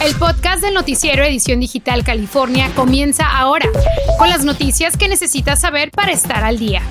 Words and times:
El 0.00 0.14
podcast 0.14 0.62
del 0.62 0.74
noticiero 0.74 1.24
Edición 1.24 1.58
Digital 1.58 2.04
California 2.04 2.70
comienza 2.76 3.26
ahora, 3.26 3.68
con 4.16 4.28
las 4.28 4.44
noticias 4.44 4.96
que 4.96 5.08
necesitas 5.08 5.60
saber 5.60 5.90
para 5.90 6.12
estar 6.12 6.44
al 6.44 6.56
día. 6.56 6.82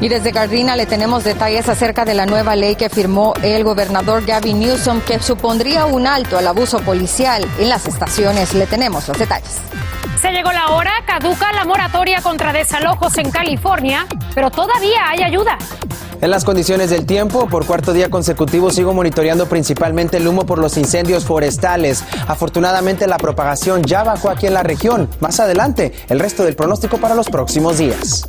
Y 0.00 0.08
desde 0.08 0.30
Gardina 0.30 0.74
le 0.74 0.86
tenemos 0.86 1.22
detalles 1.24 1.68
acerca 1.68 2.06
de 2.06 2.14
la 2.14 2.24
nueva 2.24 2.56
ley 2.56 2.76
que 2.76 2.88
firmó 2.88 3.34
el 3.42 3.62
gobernador 3.62 4.24
Gavin 4.24 4.58
Newsom 4.58 5.02
que 5.02 5.20
supondría 5.20 5.84
un 5.84 6.06
alto 6.06 6.38
al 6.38 6.46
abuso 6.46 6.80
policial 6.80 7.44
en 7.58 7.68
las 7.68 7.86
estaciones. 7.86 8.54
Le 8.54 8.66
tenemos 8.66 9.06
los 9.06 9.18
detalles. 9.18 9.58
Se 10.22 10.30
llegó 10.30 10.50
la 10.50 10.68
hora, 10.70 10.92
caduca 11.04 11.52
la 11.52 11.64
moratoria 11.64 12.22
contra 12.22 12.54
desalojos 12.54 13.18
en 13.18 13.30
California, 13.30 14.06
pero 14.34 14.50
todavía 14.50 15.10
hay 15.10 15.22
ayuda. 15.22 15.58
En 16.20 16.32
las 16.32 16.44
condiciones 16.44 16.90
del 16.90 17.06
tiempo, 17.06 17.48
por 17.48 17.64
cuarto 17.64 17.92
día 17.92 18.10
consecutivo 18.10 18.70
sigo 18.70 18.92
monitoreando 18.92 19.46
principalmente 19.46 20.16
el 20.16 20.26
humo 20.26 20.46
por 20.46 20.58
los 20.58 20.76
incendios 20.76 21.24
forestales. 21.24 22.02
Afortunadamente 22.26 23.06
la 23.06 23.18
propagación 23.18 23.84
ya 23.84 24.02
bajó 24.02 24.28
aquí 24.28 24.46
en 24.46 24.54
la 24.54 24.64
región. 24.64 25.08
Más 25.20 25.38
adelante, 25.38 25.92
el 26.08 26.18
resto 26.18 26.44
del 26.44 26.56
pronóstico 26.56 26.98
para 26.98 27.14
los 27.14 27.28
próximos 27.28 27.78
días. 27.78 28.28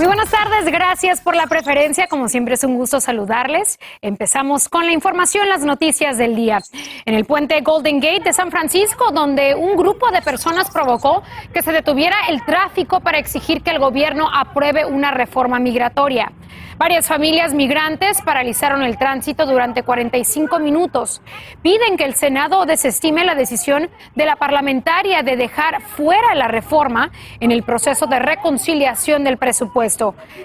Muy 0.00 0.06
buenas 0.06 0.30
tardes, 0.30 0.64
gracias 0.72 1.20
por 1.20 1.36
la 1.36 1.46
preferencia. 1.46 2.06
Como 2.06 2.30
siempre 2.30 2.54
es 2.54 2.64
un 2.64 2.74
gusto 2.76 3.02
saludarles. 3.02 3.78
Empezamos 4.00 4.70
con 4.70 4.86
la 4.86 4.92
información, 4.92 5.46
las 5.46 5.62
noticias 5.62 6.16
del 6.16 6.34
día. 6.36 6.56
En 7.04 7.12
el 7.12 7.26
puente 7.26 7.60
Golden 7.60 8.00
Gate 8.00 8.22
de 8.24 8.32
San 8.32 8.50
Francisco, 8.50 9.12
donde 9.12 9.54
un 9.54 9.76
grupo 9.76 10.10
de 10.10 10.22
personas 10.22 10.70
provocó 10.70 11.22
que 11.52 11.60
se 11.62 11.72
detuviera 11.72 12.16
el 12.30 12.42
tráfico 12.46 13.00
para 13.00 13.18
exigir 13.18 13.60
que 13.60 13.72
el 13.72 13.78
gobierno 13.78 14.26
apruebe 14.32 14.86
una 14.86 15.10
reforma 15.10 15.58
migratoria. 15.58 16.32
Varias 16.80 17.06
familias 17.06 17.52
migrantes 17.52 18.22
paralizaron 18.22 18.82
el 18.82 18.96
tránsito 18.96 19.44
durante 19.44 19.82
45 19.82 20.58
minutos. 20.60 21.20
Piden 21.60 21.98
que 21.98 22.04
el 22.04 22.14
Senado 22.14 22.64
desestime 22.64 23.22
la 23.22 23.34
decisión 23.34 23.90
de 24.14 24.24
la 24.24 24.36
parlamentaria 24.36 25.22
de 25.22 25.36
dejar 25.36 25.82
fuera 25.82 26.34
la 26.34 26.48
reforma 26.48 27.10
en 27.38 27.52
el 27.52 27.64
proceso 27.64 28.06
de 28.06 28.18
reconciliación 28.18 29.24
del 29.24 29.36
presupuesto. 29.36 29.89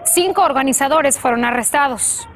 Cinco 0.04 0.42
organizadores 0.44 1.20
fueron 1.20 1.46
arrestados. 1.46 2.28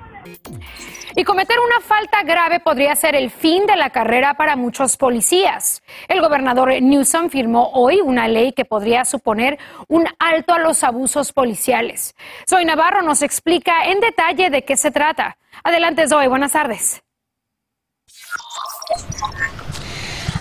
Y 1.16 1.24
cometer 1.24 1.58
una 1.60 1.82
falta 1.82 2.24
grave 2.24 2.60
podría 2.60 2.96
ser 2.96 3.16
el 3.16 3.32
fin 3.32 3.66
de 3.66 3.76
la 3.76 3.90
carrera 3.90 4.36
para 4.36 4.56
muchos 4.56 4.96
policías. 4.96 5.82
El 6.08 6.22
gobernador 6.22 6.70
Newsom 6.82 7.30
firmó 7.30 7.72
hoy 7.74 8.00
una 8.00 8.28
ley 8.28 8.54
que 8.54 8.64
podría 8.64 9.06
suponer 9.06 9.58
un 9.88 10.08
alto 10.20 10.54
a 10.54 10.60
los 10.60 10.84
abusos 10.84 11.34
policiales. 11.34 12.16
Zoe 12.48 12.64
Navarro 12.64 13.02
nos 13.02 13.22
explica 13.22 13.86
en 13.86 14.00
detalle 14.00 14.50
de 14.50 14.64
qué 14.64 14.78
se 14.78 14.92
trata. 14.92 15.38
Adelante, 15.64 16.08
Zoe. 16.08 16.28
Buenas 16.28 16.52
tardes. 16.52 17.04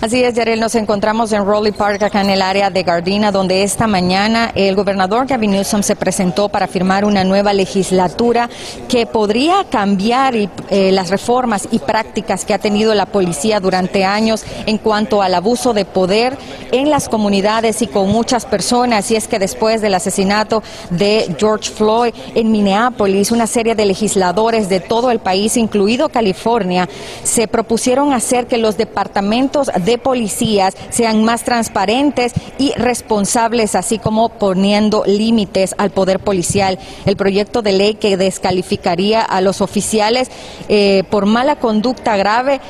Así 0.00 0.22
es, 0.22 0.32
Yarel, 0.34 0.60
nos 0.60 0.76
encontramos 0.76 1.32
en 1.32 1.44
Raleigh 1.44 1.74
Park, 1.74 2.04
acá 2.04 2.20
en 2.20 2.30
el 2.30 2.40
área 2.40 2.70
de 2.70 2.84
Gardena, 2.84 3.32
donde 3.32 3.64
esta 3.64 3.88
mañana 3.88 4.52
el 4.54 4.76
gobernador 4.76 5.26
Gavin 5.26 5.50
Newsom 5.50 5.82
se 5.82 5.96
presentó 5.96 6.48
para 6.48 6.68
firmar 6.68 7.04
una 7.04 7.24
nueva 7.24 7.52
legislatura 7.52 8.48
que 8.88 9.06
podría 9.06 9.64
cambiar 9.68 10.36
eh, 10.36 10.92
las 10.92 11.10
reformas 11.10 11.66
y 11.72 11.80
prácticas 11.80 12.44
que 12.44 12.54
ha 12.54 12.58
tenido 12.58 12.94
la 12.94 13.06
policía 13.06 13.58
durante 13.58 14.04
años 14.04 14.44
en 14.66 14.78
cuanto 14.78 15.20
al 15.20 15.34
abuso 15.34 15.74
de 15.74 15.84
poder 15.84 16.38
en 16.70 16.90
las 16.90 17.08
comunidades 17.08 17.82
y 17.82 17.88
con 17.88 18.08
muchas 18.08 18.46
personas. 18.46 19.10
Y 19.10 19.16
es 19.16 19.26
que 19.26 19.40
después 19.40 19.80
del 19.80 19.94
asesinato 19.96 20.62
de 20.90 21.34
George 21.40 21.70
Floyd 21.70 22.14
en 22.36 22.52
Minneapolis, 22.52 23.32
una 23.32 23.48
serie 23.48 23.74
de 23.74 23.84
legisladores 23.84 24.68
de 24.68 24.78
todo 24.78 25.10
el 25.10 25.18
país, 25.18 25.56
incluido 25.56 26.08
California, 26.08 26.88
se 27.24 27.48
propusieron 27.48 28.12
hacer 28.12 28.46
que 28.46 28.58
los 28.58 28.76
departamentos 28.76 29.72
de 29.87 29.87
policías 29.96 30.74
sean 30.90 31.24
más 31.24 31.44
transparentes 31.44 32.32
y 32.58 32.72
responsables, 32.72 33.74
así 33.74 33.98
como 33.98 34.28
poniendo 34.28 35.04
límites 35.06 35.74
al 35.78 35.90
poder 35.90 36.18
policial. 36.18 36.78
El 37.06 37.16
proyecto 37.16 37.62
de 37.62 37.72
ley 37.72 37.94
que 37.94 38.16
descalificaría 38.16 39.22
a 39.22 39.40
los 39.40 39.62
oficiales 39.62 40.30
eh, 40.68 41.04
por 41.10 41.24
mala 41.24 41.56
conducta 41.56 42.16
grave 42.16 42.60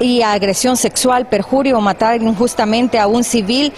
y 0.00 0.22
agresión 0.22 0.76
sexual, 0.76 1.28
perjurio 1.28 1.78
o 1.78 1.80
matar 1.80 2.20
injustamente 2.20 2.98
a 2.98 3.06
un 3.06 3.22
civil 3.22 3.72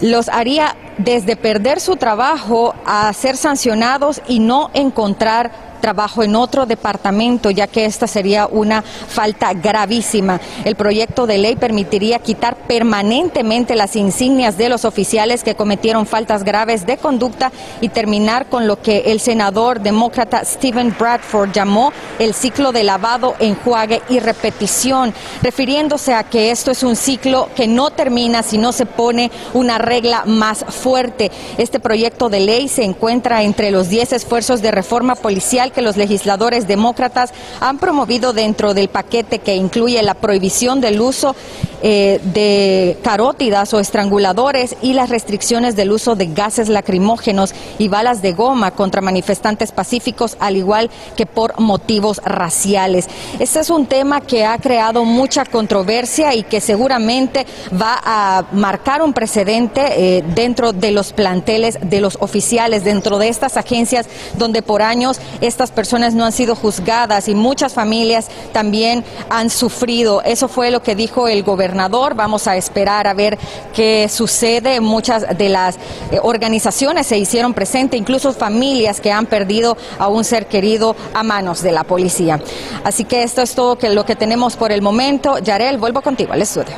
los 0.00 0.28
haría 0.28 0.76
desde 0.98 1.36
perder 1.36 1.80
su 1.80 1.96
trabajo 1.96 2.74
a 2.86 3.12
ser 3.12 3.36
sancionados 3.36 4.22
y 4.28 4.38
no 4.38 4.70
encontrar 4.74 5.69
trabajo 5.80 6.22
en 6.22 6.36
otro 6.36 6.66
departamento, 6.66 7.50
ya 7.50 7.66
que 7.66 7.84
esta 7.84 8.06
sería 8.06 8.46
una 8.46 8.82
falta 8.82 9.52
gravísima. 9.54 10.40
El 10.64 10.76
proyecto 10.76 11.26
de 11.26 11.38
ley 11.38 11.56
permitiría 11.56 12.18
quitar 12.18 12.56
permanentemente 12.56 13.74
las 13.74 13.96
insignias 13.96 14.56
de 14.56 14.68
los 14.68 14.84
oficiales 14.84 15.42
que 15.42 15.54
cometieron 15.54 16.06
faltas 16.06 16.44
graves 16.44 16.86
de 16.86 16.96
conducta 16.96 17.50
y 17.80 17.88
terminar 17.88 18.48
con 18.48 18.66
lo 18.66 18.80
que 18.80 19.04
el 19.06 19.20
senador 19.20 19.80
demócrata 19.80 20.44
Stephen 20.44 20.94
Bradford 20.98 21.52
llamó 21.52 21.92
el 22.18 22.34
ciclo 22.34 22.72
de 22.72 22.84
lavado, 22.84 23.34
enjuague 23.38 24.02
y 24.08 24.20
repetición, 24.20 25.12
refiriéndose 25.42 26.14
a 26.14 26.24
que 26.24 26.50
esto 26.50 26.70
es 26.70 26.82
un 26.82 26.96
ciclo 26.96 27.48
que 27.56 27.66
no 27.66 27.90
termina 27.90 28.42
si 28.42 28.58
no 28.58 28.72
se 28.72 28.86
pone 28.86 29.30
una 29.54 29.78
regla 29.78 30.24
más 30.26 30.64
fuerte. 30.68 31.30
Este 31.58 31.80
proyecto 31.80 32.28
de 32.28 32.40
ley 32.40 32.68
se 32.68 32.84
encuentra 32.84 33.42
entre 33.42 33.70
los 33.70 33.88
10 33.88 34.12
esfuerzos 34.12 34.62
de 34.62 34.70
reforma 34.70 35.14
policial 35.14 35.69
que 35.70 35.82
los 35.82 35.96
legisladores 35.96 36.66
demócratas 36.66 37.32
han 37.60 37.78
promovido 37.78 38.32
dentro 38.32 38.74
del 38.74 38.88
paquete 38.88 39.38
que 39.38 39.56
incluye 39.56 40.02
la 40.02 40.14
prohibición 40.14 40.80
del 40.80 41.00
uso 41.00 41.34
eh, 41.82 42.20
de 42.34 42.98
carótidas 43.02 43.72
o 43.72 43.80
estranguladores 43.80 44.76
y 44.82 44.92
las 44.92 45.08
restricciones 45.08 45.76
del 45.76 45.92
uso 45.92 46.14
de 46.14 46.26
gases 46.26 46.68
lacrimógenos 46.68 47.54
y 47.78 47.88
balas 47.88 48.20
de 48.20 48.34
goma 48.34 48.72
contra 48.72 49.00
manifestantes 49.00 49.72
pacíficos, 49.72 50.36
al 50.40 50.56
igual 50.56 50.90
que 51.16 51.24
por 51.24 51.58
motivos 51.58 52.20
raciales. 52.22 53.08
Este 53.38 53.60
es 53.60 53.70
un 53.70 53.86
tema 53.86 54.20
que 54.20 54.44
ha 54.44 54.58
creado 54.58 55.06
mucha 55.06 55.46
controversia 55.46 56.34
y 56.34 56.42
que 56.42 56.60
seguramente 56.60 57.46
va 57.72 57.98
a 58.04 58.44
marcar 58.52 59.00
un 59.00 59.14
precedente 59.14 59.80
eh, 60.18 60.22
dentro 60.34 60.74
de 60.74 60.90
los 60.90 61.14
planteles 61.14 61.78
de 61.80 62.02
los 62.02 62.18
oficiales, 62.20 62.84
dentro 62.84 63.18
de 63.18 63.28
estas 63.28 63.56
agencias 63.56 64.06
donde 64.36 64.60
por 64.60 64.82
años 64.82 65.18
estas 65.40 65.70
personas 65.70 66.12
no 66.12 66.26
han 66.26 66.32
sido 66.32 66.54
juzgadas 66.54 67.26
y 67.28 67.34
muchas 67.34 67.72
familias 67.72 68.28
también 68.52 69.02
han 69.30 69.48
sufrido. 69.48 70.20
Eso 70.22 70.46
fue 70.46 70.70
lo 70.70 70.82
que 70.82 70.94
dijo 70.94 71.26
el 71.26 71.42
gobernador 71.42 71.69
Vamos 72.14 72.46
a 72.46 72.56
esperar 72.56 73.06
a 73.06 73.14
ver 73.14 73.38
qué 73.74 74.08
sucede. 74.08 74.80
Muchas 74.80 75.36
de 75.36 75.48
las 75.48 75.76
eh, 76.10 76.18
organizaciones 76.22 77.06
se 77.06 77.18
hicieron 77.18 77.54
presentes, 77.54 77.98
incluso 77.98 78.32
familias 78.32 79.00
que 79.00 79.12
han 79.12 79.26
perdido 79.26 79.76
a 79.98 80.08
un 80.08 80.24
ser 80.24 80.46
querido 80.46 80.96
a 81.14 81.22
manos 81.22 81.62
de 81.62 81.72
la 81.72 81.84
policía. 81.84 82.40
Así 82.84 83.04
que 83.04 83.22
esto 83.22 83.42
es 83.42 83.54
todo 83.54 83.78
lo 83.82 84.04
que 84.04 84.16
tenemos 84.16 84.56
por 84.56 84.72
el 84.72 84.82
momento. 84.82 85.38
Yarel, 85.38 85.78
vuelvo 85.78 86.02
contigo 86.02 86.32
al 86.32 86.42
estudio. 86.42 86.74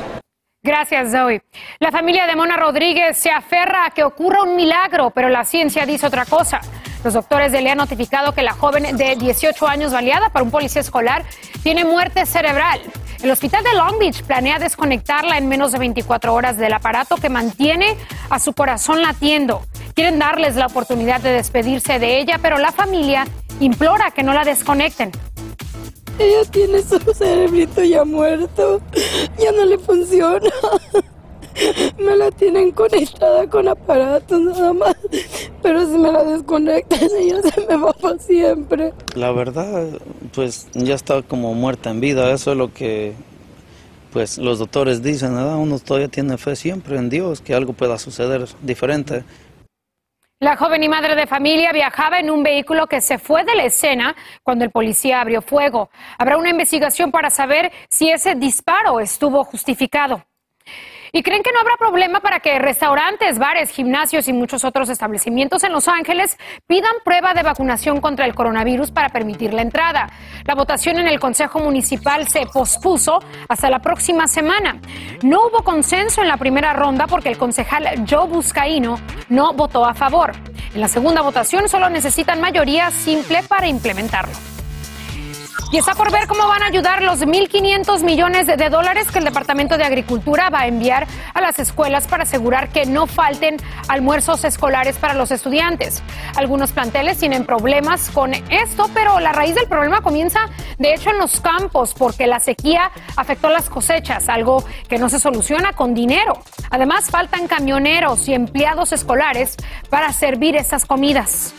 Gracias, 0.65 1.11
Zoe. 1.11 1.41
La 1.79 1.91
familia 1.91 2.25
de 2.25 2.37
Mona 2.37 2.55
Rodríguez 2.55 3.17
se 3.17 3.29
aferra 3.29 3.85
a 3.85 3.89
que 3.89 4.01
ocurra 4.01 4.43
un 4.43 4.55
milagro, 4.55 5.09
pero 5.09 5.27
la 5.27 5.43
ciencia 5.43 5.85
dice 5.85 6.07
otra 6.07 6.25
cosa. 6.25 6.61
Los 7.03 7.13
doctores 7.13 7.51
le 7.51 7.69
han 7.69 7.77
notificado 7.77 8.33
que 8.33 8.43
la 8.43 8.53
joven 8.53 8.95
de 8.95 9.15
18 9.15 9.67
años 9.67 9.91
baleada 9.91 10.29
por 10.29 10.41
un 10.41 10.51
policía 10.51 10.81
escolar 10.81 11.25
tiene 11.61 11.83
muerte 11.83 12.25
cerebral. 12.25 12.81
El 13.21 13.31
hospital 13.31 13.63
de 13.63 13.73
Long 13.73 13.99
Beach 13.99 14.23
planea 14.23 14.57
desconectarla 14.57 15.37
en 15.37 15.47
menos 15.47 15.71
de 15.71 15.79
24 15.79 16.33
horas 16.33 16.57
del 16.57 16.73
aparato 16.73 17.17
que 17.17 17.29
mantiene 17.29 17.97
a 18.29 18.39
su 18.39 18.53
corazón 18.53 19.01
latiendo. 19.01 19.61
Quieren 19.95 20.17
darles 20.17 20.55
la 20.55 20.67
oportunidad 20.67 21.21
de 21.21 21.31
despedirse 21.31 21.99
de 21.99 22.19
ella, 22.19 22.39
pero 22.41 22.57
la 22.57 22.71
familia 22.71 23.25
implora 23.59 24.11
que 24.11 24.23
no 24.23 24.33
la 24.33 24.43
desconecten. 24.43 25.11
Ella 26.19 26.49
tiene 26.51 26.81
su 26.81 26.99
cerebrito 27.13 27.83
ya 27.83 28.03
muerto, 28.05 28.81
ya 29.37 29.51
no 29.51 29.65
le 29.65 29.77
funciona. 29.77 30.49
Me 31.97 32.15
la 32.15 32.31
tienen 32.31 32.71
conectada 32.71 33.47
con 33.47 33.67
aparatos 33.67 34.41
nada 34.41 34.73
más, 34.73 34.95
pero 35.61 35.85
si 35.85 35.97
me 35.97 36.11
la 36.11 36.23
desconectan 36.23 36.99
ella 37.19 37.41
se 37.41 37.61
me 37.67 37.77
va 37.77 37.93
para 37.93 38.17
siempre. 38.19 38.93
La 39.15 39.31
verdad, 39.31 39.87
pues 40.33 40.67
ya 40.73 40.95
está 40.95 41.21
como 41.21 41.53
muerta 41.53 41.91
en 41.91 41.99
vida, 41.99 42.31
eso 42.31 42.51
es 42.51 42.57
lo 42.57 42.73
que 42.73 43.13
pues 44.11 44.37
los 44.37 44.59
doctores 44.59 45.01
dicen, 45.01 45.35
¿verdad? 45.35 45.57
Uno 45.57 45.79
todavía 45.79 46.07
tiene 46.07 46.37
fe 46.37 46.55
siempre 46.55 46.97
en 46.97 47.09
Dios, 47.09 47.41
que 47.41 47.55
algo 47.55 47.73
pueda 47.73 47.97
suceder 47.97 48.47
diferente. 48.61 49.23
La 50.39 50.57
joven 50.57 50.83
y 50.83 50.89
madre 50.89 51.15
de 51.15 51.25
familia 51.25 51.71
viajaba 51.71 52.19
en 52.19 52.29
un 52.29 52.43
vehículo 52.43 52.85
que 52.87 53.01
se 53.01 53.17
fue 53.17 53.43
de 53.45 53.55
la 53.55 53.63
escena 53.63 54.15
cuando 54.43 54.65
el 54.65 54.71
policía 54.71 55.21
abrió 55.21 55.41
fuego. 55.41 55.89
Habrá 56.17 56.37
una 56.37 56.49
investigación 56.49 57.11
para 57.11 57.29
saber 57.29 57.71
si 57.89 58.09
ese 58.09 58.35
disparo 58.35 58.99
estuvo 58.99 59.43
justificado. 59.45 60.23
Y 61.15 61.21
creen 61.21 61.43
que 61.43 61.51
no 61.51 61.59
habrá 61.59 61.77
problema 61.77 62.21
para 62.21 62.39
que 62.39 62.57
restaurantes, 62.57 63.37
bares, 63.37 63.69
gimnasios 63.69 64.27
y 64.27 64.33
muchos 64.33 64.63
otros 64.63 64.89
establecimientos 64.89 65.63
en 65.63 65.71
Los 65.71 65.87
Ángeles 65.87 66.39
pidan 66.65 66.91
prueba 67.05 67.35
de 67.35 67.43
vacunación 67.43 68.01
contra 68.01 68.25
el 68.25 68.33
coronavirus 68.33 68.89
para 68.89 69.09
permitir 69.09 69.53
la 69.53 69.61
entrada. 69.61 70.09
La 70.45 70.55
votación 70.55 70.97
en 70.97 71.07
el 71.07 71.19
Consejo 71.19 71.59
Municipal 71.59 72.27
se 72.27 72.47
pospuso 72.47 73.19
hasta 73.47 73.69
la 73.69 73.77
próxima 73.77 74.27
semana. 74.27 74.81
No 75.21 75.41
hubo 75.45 75.63
consenso 75.63 76.23
en 76.23 76.29
la 76.29 76.37
primera 76.37 76.73
ronda 76.73 77.05
porque 77.05 77.29
el 77.29 77.37
concejal 77.37 78.05
Joe 78.09 78.27
Buscaino 78.27 78.99
no 79.29 79.53
votó 79.53 79.85
a 79.85 79.93
favor. 79.93 80.31
En 80.73 80.81
la 80.81 80.87
segunda 80.87 81.21
votación 81.21 81.69
solo 81.69 81.91
necesitan 81.91 82.41
mayoría 82.41 82.89
simple 82.89 83.43
para 83.43 83.67
implementarlo. 83.67 84.33
Y 85.73 85.77
está 85.79 85.95
por 85.95 86.11
ver 86.11 86.27
cómo 86.27 86.47
van 86.47 86.61
a 86.61 86.67
ayudar 86.67 87.01
los 87.01 87.21
1.500 87.21 88.03
millones 88.03 88.45
de 88.45 88.69
dólares 88.69 89.09
que 89.11 89.17
el 89.17 89.25
Departamento 89.25 89.75
de 89.75 89.83
Agricultura 89.83 90.51
va 90.51 90.59
a 90.59 90.67
enviar 90.67 91.07
a 91.33 91.41
las 91.41 91.57
escuelas 91.57 92.05
para 92.05 92.23
asegurar 92.23 92.69
que 92.69 92.85
no 92.85 93.07
falten 93.07 93.57
almuerzos 93.87 94.43
escolares 94.43 94.99
para 94.99 95.15
los 95.15 95.31
estudiantes. 95.31 96.03
Algunos 96.35 96.73
planteles 96.73 97.17
tienen 97.17 97.43
problemas 97.43 98.11
con 98.11 98.35
esto, 98.35 98.87
pero 98.93 99.19
la 99.19 99.33
raíz 99.33 99.55
del 99.55 99.67
problema 99.67 100.01
comienza, 100.01 100.41
de 100.77 100.93
hecho, 100.93 101.09
en 101.09 101.17
los 101.17 101.41
campos, 101.41 101.95
porque 101.95 102.27
la 102.27 102.39
sequía 102.39 102.91
afectó 103.17 103.49
las 103.49 103.67
cosechas, 103.67 104.29
algo 104.29 104.63
que 104.87 104.99
no 104.99 105.09
se 105.09 105.19
soluciona 105.19 105.73
con 105.73 105.95
dinero. 105.95 106.43
Además, 106.69 107.09
faltan 107.09 107.47
camioneros 107.47 108.27
y 108.27 108.35
empleados 108.35 108.91
escolares 108.91 109.57
para 109.89 110.13
servir 110.13 110.55
esas 110.55 110.85
comidas. 110.85 111.55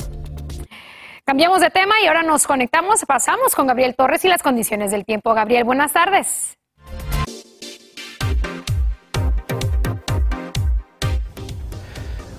Cambiamos 1.27 1.63
de 1.63 1.71
tema 1.71 1.95
y 2.03 2.07
ahora 2.07 2.23
nos 2.23 2.47
conectamos, 2.47 3.03
pasamos 3.07 3.55
con 3.55 3.67
Gabriel 3.67 3.95
Torres 3.97 4.23
y 4.27 4.29
las 4.29 4.43
condiciones 4.43 4.91
del 4.91 5.07
tiempo. 5.07 5.33
Gabriel, 5.33 5.65
buenas 5.65 5.95
tardes. 5.95 6.59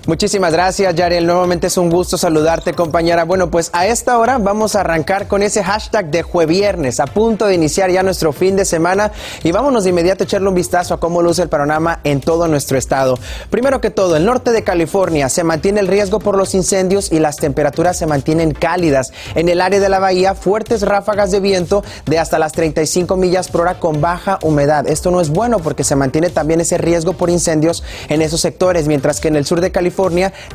Muchísimas 0.07 0.53
gracias, 0.53 0.93
Yarel. 0.93 1.25
Nuevamente 1.25 1.65
es 1.65 1.77
un 1.77 1.89
gusto 1.89 2.15
saludarte, 2.15 2.73
compañera. 2.73 3.23
Bueno, 3.23 3.49
pues 3.49 3.71
a 3.73 3.87
esta 3.87 4.19
hora 4.19 4.37
vamos 4.37 4.75
a 4.75 4.81
arrancar 4.81 5.27
con 5.27 5.41
ese 5.41 5.63
hashtag 5.63 6.11
de 6.11 6.21
Jueviernes, 6.21 6.99
a 6.99 7.07
punto 7.07 7.47
de 7.47 7.55
iniciar 7.55 7.89
ya 7.89 8.03
nuestro 8.03 8.31
fin 8.31 8.55
de 8.55 8.65
semana 8.65 9.11
y 9.43 9.51
vámonos 9.51 9.83
de 9.83 9.89
inmediato 9.89 10.23
a 10.23 10.25
echarle 10.25 10.47
un 10.47 10.53
vistazo 10.53 10.93
a 10.93 10.99
cómo 10.99 11.23
luce 11.23 11.41
el 11.41 11.49
panorama 11.49 12.01
en 12.03 12.21
todo 12.21 12.47
nuestro 12.47 12.77
estado. 12.77 13.17
Primero 13.49 13.81
que 13.81 13.89
todo, 13.89 14.15
el 14.15 14.25
norte 14.25 14.51
de 14.51 14.63
California 14.63 15.27
se 15.27 15.43
mantiene 15.43 15.79
el 15.79 15.87
riesgo 15.87 16.19
por 16.19 16.37
los 16.37 16.53
incendios 16.53 17.11
y 17.11 17.17
las 17.17 17.37
temperaturas 17.37 17.97
se 17.97 18.05
mantienen 18.05 18.51
cálidas. 18.51 19.11
En 19.33 19.49
el 19.49 19.59
área 19.59 19.79
de 19.79 19.89
la 19.89 19.97
bahía, 19.97 20.35
fuertes 20.35 20.83
ráfagas 20.83 21.31
de 21.31 21.39
viento 21.39 21.83
de 22.05 22.19
hasta 22.19 22.37
las 22.37 22.51
35 22.51 23.17
millas 23.17 23.47
por 23.47 23.61
hora 23.61 23.79
con 23.79 24.01
baja 24.01 24.37
humedad. 24.43 24.87
Esto 24.87 25.09
no 25.09 25.19
es 25.19 25.31
bueno 25.31 25.57
porque 25.57 25.83
se 25.83 25.95
mantiene 25.95 26.29
también 26.29 26.61
ese 26.61 26.77
riesgo 26.77 27.13
por 27.13 27.31
incendios 27.31 27.83
en 28.09 28.21
esos 28.21 28.41
sectores, 28.41 28.87
mientras 28.87 29.19
que 29.19 29.29
en 29.29 29.35
el 29.35 29.47
sur 29.47 29.61
de 29.61 29.71
California 29.71 29.94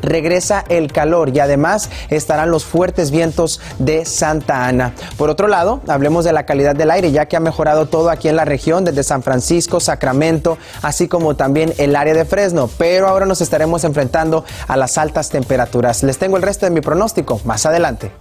regresa 0.03 0.65
el 0.69 0.93
calor 0.93 1.31
y 1.31 1.41
además 1.41 1.91
estarán 2.09 2.51
los 2.51 2.65
fuertes 2.65 3.11
vientos 3.11 3.61
de 3.79 4.05
Santa 4.05 4.67
Ana. 4.67 4.95
Por 5.17 5.31
otro 5.31 5.49
lado, 5.49 5.81
hablemos 5.89 6.25
de 6.25 6.33
la 6.33 6.47
calidad 6.47 6.75
del 6.75 6.91
aire, 6.91 7.13
ya 7.13 7.27
que 7.27 7.37
ha 7.37 7.41
mejorado 7.41 7.87
todo 7.87 8.11
aquí 8.11 8.29
en 8.29 8.37
la 8.37 8.45
región, 8.45 8.85
desde 8.85 9.03
San 9.03 9.23
Francisco, 9.23 9.81
Sacramento, 9.81 10.59
así 10.83 11.09
como 11.09 11.37
también 11.37 11.73
el 11.79 11.97
área 11.97 12.15
de 12.15 12.25
Fresno, 12.25 12.71
pero 12.79 13.09
ahora 13.09 13.27
nos 13.27 13.41
estaremos 13.41 13.85
enfrentando 13.85 14.45
a 14.69 14.77
las 14.77 14.99
altas 14.99 15.31
temperaturas. 15.31 16.03
Les 16.03 16.19
tengo 16.19 16.37
el 16.37 16.43
resto 16.43 16.67
de 16.67 16.71
mi 16.71 16.81
pronóstico 16.81 17.41
más 17.45 17.67
adelante. 17.67 18.13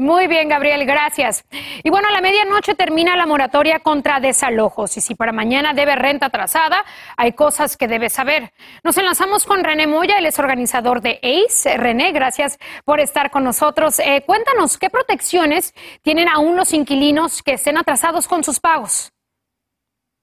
Muy 0.00 0.28
bien, 0.28 0.48
Gabriel, 0.48 0.86
gracias. 0.86 1.44
Y 1.82 1.90
bueno, 1.90 2.08
a 2.08 2.10
la 2.10 2.22
medianoche 2.22 2.74
termina 2.74 3.16
la 3.16 3.26
moratoria 3.26 3.80
contra 3.80 4.18
desalojos. 4.18 4.96
Y 4.96 5.02
si 5.02 5.14
para 5.14 5.30
mañana 5.30 5.74
debe 5.74 5.94
renta 5.94 6.24
atrasada, 6.24 6.86
hay 7.18 7.34
cosas 7.34 7.76
que 7.76 7.86
debe 7.86 8.08
saber. 8.08 8.54
Nos 8.82 8.96
enlazamos 8.96 9.44
con 9.44 9.62
René 9.62 9.86
Moya, 9.86 10.16
él 10.16 10.24
es 10.24 10.38
organizador 10.38 11.02
de 11.02 11.20
ACE. 11.22 11.76
René, 11.76 12.12
gracias 12.12 12.58
por 12.86 12.98
estar 12.98 13.30
con 13.30 13.44
nosotros. 13.44 13.98
Eh, 13.98 14.22
cuéntanos, 14.24 14.78
¿qué 14.78 14.88
protecciones 14.88 15.74
tienen 16.00 16.30
aún 16.30 16.56
los 16.56 16.72
inquilinos 16.72 17.42
que 17.42 17.52
estén 17.52 17.76
atrasados 17.76 18.26
con 18.26 18.42
sus 18.42 18.58
pagos? 18.58 19.12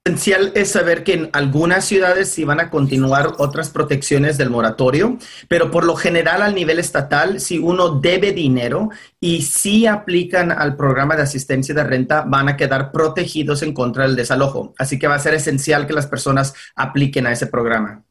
Esencial 0.08 0.52
es 0.54 0.72
saber 0.72 1.04
que 1.04 1.12
en 1.12 1.30
algunas 1.34 1.84
ciudades 1.84 2.30
sí 2.30 2.44
van 2.44 2.60
a 2.60 2.70
continuar 2.70 3.34
otras 3.38 3.68
protecciones 3.68 4.38
del 4.38 4.48
moratorio, 4.48 5.18
pero 5.48 5.70
por 5.70 5.84
lo 5.84 5.96
general 5.96 6.40
al 6.40 6.54
nivel 6.54 6.78
estatal, 6.78 7.40
si 7.40 7.58
uno 7.58 7.90
debe 8.00 8.32
dinero 8.32 8.88
y 9.20 9.42
si 9.42 9.86
aplican 9.86 10.50
al 10.50 10.76
programa 10.76 11.14
de 11.14 11.22
asistencia 11.22 11.74
de 11.74 11.84
renta, 11.84 12.24
van 12.26 12.48
a 12.48 12.56
quedar 12.56 12.90
protegidos 12.90 13.62
en 13.62 13.74
contra 13.74 14.04
del 14.04 14.16
desalojo. 14.16 14.72
Así 14.78 14.98
que 14.98 15.08
va 15.08 15.16
a 15.16 15.18
ser 15.18 15.34
esencial 15.34 15.86
que 15.86 15.92
las 15.92 16.06
personas 16.06 16.54
apliquen 16.74 17.26
a 17.26 17.32
ese 17.32 17.46
programa. 17.46 18.02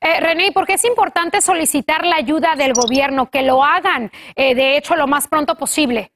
Eh, 0.00 0.20
René, 0.20 0.52
¿por 0.52 0.66
qué 0.66 0.74
es 0.74 0.84
importante 0.84 1.40
solicitar 1.40 2.06
la 2.06 2.16
ayuda 2.16 2.54
del 2.56 2.72
gobierno? 2.72 3.28
Que 3.28 3.42
lo 3.42 3.62
hagan, 3.62 4.10
eh, 4.36 4.54
de 4.54 4.76
hecho, 4.76 4.96
lo 4.96 5.06
más 5.06 5.28
pronto 5.28 5.56
posible. 5.56 6.13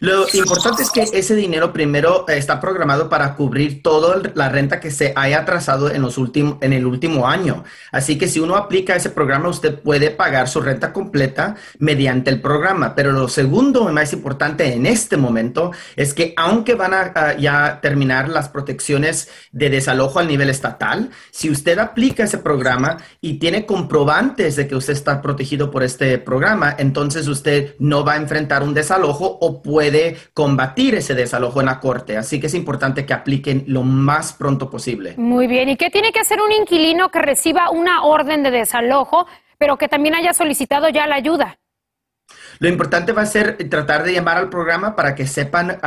Lo 0.00 0.26
importante 0.32 0.82
es 0.82 0.90
que 0.90 1.02
ese 1.02 1.34
dinero 1.34 1.72
primero 1.72 2.24
eh, 2.26 2.38
está 2.38 2.58
programado 2.58 3.10
para 3.10 3.34
cubrir 3.36 3.82
toda 3.82 4.20
la 4.34 4.48
renta 4.48 4.80
que 4.80 4.90
se 4.90 5.12
haya 5.14 5.40
atrasado 5.40 5.90
en, 5.90 6.00
los 6.00 6.16
últimos, 6.16 6.56
en 6.62 6.72
el 6.72 6.86
último 6.86 7.28
año. 7.28 7.64
Así 7.92 8.16
que 8.16 8.26
si 8.26 8.40
uno 8.40 8.56
aplica 8.56 8.96
ese 8.96 9.10
programa, 9.10 9.48
usted 9.48 9.78
puede 9.78 10.10
pagar 10.10 10.48
su 10.48 10.60
renta 10.62 10.92
completa 10.92 11.56
mediante 11.78 12.30
el 12.30 12.40
programa. 12.40 12.94
Pero 12.94 13.12
lo 13.12 13.28
segundo 13.28 13.90
y 13.90 13.92
más 13.92 14.12
importante 14.14 14.72
en 14.72 14.86
este 14.86 15.18
momento 15.18 15.72
es 15.96 16.14
que 16.14 16.32
aunque 16.36 16.74
van 16.74 16.94
a, 16.94 17.36
ya 17.36 17.80
terminar 17.82 18.28
las 18.28 18.48
protecciones 18.48 19.28
de 19.52 19.68
desalojo 19.68 20.18
al 20.18 20.28
nivel 20.28 20.48
estatal, 20.48 21.10
si 21.30 21.50
usted 21.50 21.78
aplica 21.78 22.24
ese 22.24 22.38
programa 22.38 22.96
y 23.20 23.34
tiene 23.38 23.66
comprobantes 23.66 24.56
de 24.56 24.66
que 24.66 24.76
usted 24.76 24.94
está 24.94 25.20
protegido 25.20 25.70
por 25.70 25.82
este 25.82 26.16
programa, 26.18 26.74
entonces 26.78 27.28
usted 27.28 27.74
no 27.78 28.04
va 28.04 28.14
a 28.14 28.16
enfrentar 28.16 28.62
un 28.62 28.72
desalojo 28.72 29.38
o 29.40 29.59
puede 29.62 30.16
combatir 30.34 30.94
ese 30.94 31.14
desalojo 31.14 31.60
en 31.60 31.66
la 31.66 31.80
corte. 31.80 32.16
Así 32.16 32.40
que 32.40 32.46
es 32.46 32.54
importante 32.54 33.06
que 33.06 33.12
apliquen 33.12 33.64
lo 33.66 33.82
más 33.82 34.32
pronto 34.32 34.70
posible. 34.70 35.14
Muy 35.16 35.46
bien. 35.46 35.68
¿Y 35.68 35.76
qué 35.76 35.90
tiene 35.90 36.12
que 36.12 36.20
hacer 36.20 36.40
un 36.40 36.52
inquilino 36.52 37.10
que 37.10 37.20
reciba 37.20 37.70
una 37.70 38.04
orden 38.04 38.42
de 38.42 38.50
desalojo, 38.50 39.26
pero 39.58 39.76
que 39.76 39.88
también 39.88 40.14
haya 40.14 40.32
solicitado 40.32 40.88
ya 40.88 41.06
la 41.06 41.16
ayuda? 41.16 41.58
Lo 42.60 42.68
importante 42.68 43.12
va 43.12 43.22
a 43.22 43.26
ser 43.26 43.56
tratar 43.70 44.04
de 44.04 44.12
llamar 44.12 44.36
al 44.36 44.50
programa 44.50 44.94
para 44.94 45.14
que 45.14 45.26
sepan 45.26 45.78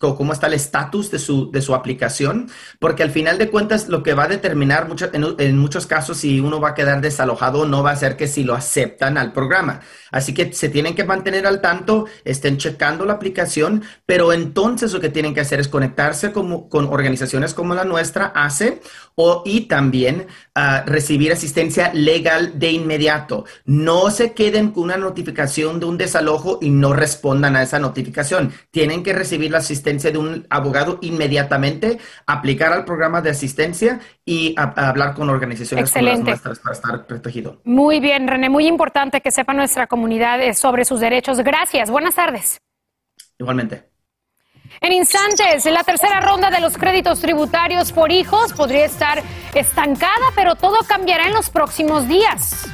cómo 0.00 0.32
está 0.32 0.48
el 0.48 0.54
estatus 0.54 1.08
de 1.12 1.20
su, 1.20 1.52
de 1.52 1.62
su 1.62 1.72
aplicación, 1.72 2.50
porque 2.80 3.04
al 3.04 3.12
final 3.12 3.38
de 3.38 3.48
cuentas 3.48 3.88
lo 3.88 4.02
que 4.02 4.12
va 4.12 4.24
a 4.24 4.28
determinar 4.28 4.88
en, 5.12 5.56
muchos 5.56 5.86
casos 5.86 6.16
si 6.16 6.40
uno 6.40 6.60
va 6.60 6.70
a 6.70 6.74
quedar 6.74 7.00
desalojado 7.00 7.60
o 7.60 7.66
no 7.66 7.84
va 7.84 7.92
a 7.92 7.96
ser 7.96 8.16
que 8.16 8.26
si 8.26 8.42
lo 8.42 8.56
aceptan 8.56 9.18
al 9.18 9.32
programa. 9.32 9.82
Así 10.10 10.34
que 10.34 10.52
se 10.52 10.68
tienen 10.68 10.96
que 10.96 11.04
mantener 11.04 11.46
al 11.46 11.60
tanto, 11.60 12.06
estén 12.24 12.58
checando 12.58 13.04
la 13.04 13.12
aplicación, 13.12 13.84
pero 14.04 14.32
entonces 14.32 14.92
lo 14.92 15.00
que 15.00 15.10
tienen 15.10 15.32
que 15.32 15.42
hacer 15.42 15.60
es 15.60 15.68
conectarse 15.68 16.32
con, 16.32 16.68
con 16.68 16.86
organizaciones 16.86 17.54
como 17.54 17.72
la 17.76 17.84
nuestra, 17.84 18.32
ACE, 18.34 18.80
o, 19.14 19.42
y 19.46 19.62
también 19.62 20.26
ah, 20.54 20.82
recibir 20.86 21.32
asistencia 21.32 21.92
legal 21.94 22.58
de 22.58 22.72
inmediato. 22.72 23.44
No 23.64 24.10
se 24.10 24.32
queden 24.32 24.72
con 24.72 24.84
una 24.84 24.96
notificación 24.96 25.80
de 25.80 25.86
un 25.86 25.96
desalojo 25.96 26.15
y 26.60 26.70
no 26.70 26.92
respondan 26.92 27.56
a 27.56 27.62
esa 27.62 27.78
notificación. 27.78 28.52
Tienen 28.70 29.02
que 29.02 29.12
recibir 29.12 29.50
la 29.50 29.58
asistencia 29.58 30.10
de 30.10 30.18
un 30.18 30.46
abogado 30.50 30.98
inmediatamente, 31.02 31.98
aplicar 32.26 32.72
al 32.72 32.84
programa 32.84 33.20
de 33.20 33.30
asistencia 33.30 34.00
y 34.24 34.54
hablar 34.56 35.14
con 35.14 35.30
organizaciones 35.30 35.92
como 35.92 36.04
las 36.04 36.20
nuestras 36.20 36.58
para 36.58 36.74
estar 36.74 37.06
protegido. 37.06 37.60
Muy 37.64 38.00
bien, 38.00 38.28
René, 38.28 38.48
muy 38.48 38.66
importante 38.66 39.20
que 39.20 39.30
sepa 39.30 39.52
nuestra 39.52 39.86
comunidad 39.86 40.40
sobre 40.54 40.84
sus 40.84 41.00
derechos. 41.00 41.38
Gracias. 41.38 41.90
Buenas 41.90 42.14
tardes. 42.14 42.58
Igualmente. 43.38 43.84
En 44.80 44.92
instantes, 44.92 45.64
la 45.66 45.84
tercera 45.84 46.20
ronda 46.20 46.50
de 46.50 46.60
los 46.60 46.76
créditos 46.76 47.20
tributarios 47.20 47.92
por 47.92 48.12
hijos 48.12 48.52
podría 48.52 48.84
estar 48.84 49.22
estancada, 49.54 50.26
pero 50.34 50.54
todo 50.54 50.78
cambiará 50.86 51.26
en 51.26 51.32
los 51.32 51.50
próximos 51.50 52.06
días. 52.08 52.68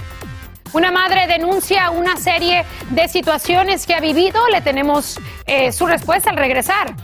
Una 0.72 0.90
madre 0.90 1.26
denuncia 1.26 1.90
una 1.90 2.16
serie 2.16 2.64
de 2.90 3.08
situaciones 3.08 3.86
que 3.86 3.94
ha 3.94 4.00
vivido. 4.00 4.48
Le 4.48 4.62
tenemos 4.62 5.20
eh, 5.46 5.70
su 5.70 5.86
respuesta 5.86 6.30
al 6.30 6.36
regresar. 6.36 6.94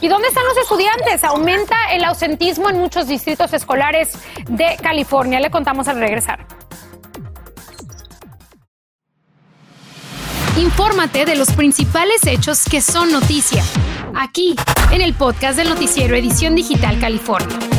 ¿Y 0.00 0.08
dónde 0.08 0.28
están 0.28 0.44
los 0.44 0.56
estudiantes? 0.58 1.24
Aumenta 1.24 1.76
el 1.92 2.04
ausentismo 2.04 2.68
en 2.68 2.78
muchos 2.78 3.06
distritos 3.06 3.52
escolares 3.52 4.18
de 4.48 4.76
California. 4.82 5.40
Le 5.40 5.50
contamos 5.50 5.88
al 5.88 5.98
regresar. 6.00 6.46
Infórmate 10.58 11.26
de 11.26 11.36
los 11.36 11.52
principales 11.52 12.26
hechos 12.26 12.64
que 12.64 12.80
son 12.80 13.12
noticia, 13.12 13.62
aquí, 14.14 14.56
en 14.90 15.02
el 15.02 15.14
podcast 15.14 15.58
del 15.58 15.68
noticiero 15.68 16.16
Edición 16.16 16.54
Digital 16.54 16.98
California. 16.98 17.75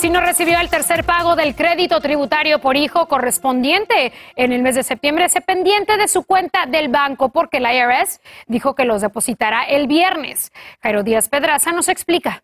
Si 0.00 0.08
no 0.08 0.22
recibió 0.22 0.58
el 0.58 0.70
tercer 0.70 1.04
pago 1.04 1.36
del 1.36 1.54
crédito 1.54 2.00
tributario 2.00 2.58
por 2.58 2.74
hijo 2.74 3.06
correspondiente 3.06 4.14
en 4.34 4.50
el 4.50 4.62
mes 4.62 4.74
de 4.74 4.82
septiembre, 4.82 5.28
se 5.28 5.42
pendiente 5.42 5.98
de 5.98 6.08
su 6.08 6.22
cuenta 6.22 6.64
del 6.64 6.88
banco 6.88 7.28
porque 7.28 7.58
el 7.58 7.64
IRS 7.64 8.18
dijo 8.46 8.74
que 8.74 8.86
los 8.86 9.02
depositará 9.02 9.64
el 9.64 9.88
viernes. 9.88 10.52
Jairo 10.82 11.02
Díaz 11.02 11.28
Pedraza 11.28 11.72
nos 11.72 11.90
explica. 11.90 12.42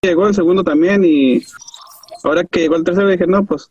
Llegó 0.00 0.26
el 0.26 0.34
segundo 0.34 0.64
también 0.64 1.04
y 1.04 1.42
ahora 2.22 2.44
que 2.44 2.60
llegó 2.60 2.76
el 2.76 2.84
tercero 2.84 3.08
dije, 3.08 3.26
no, 3.26 3.44
pues 3.44 3.70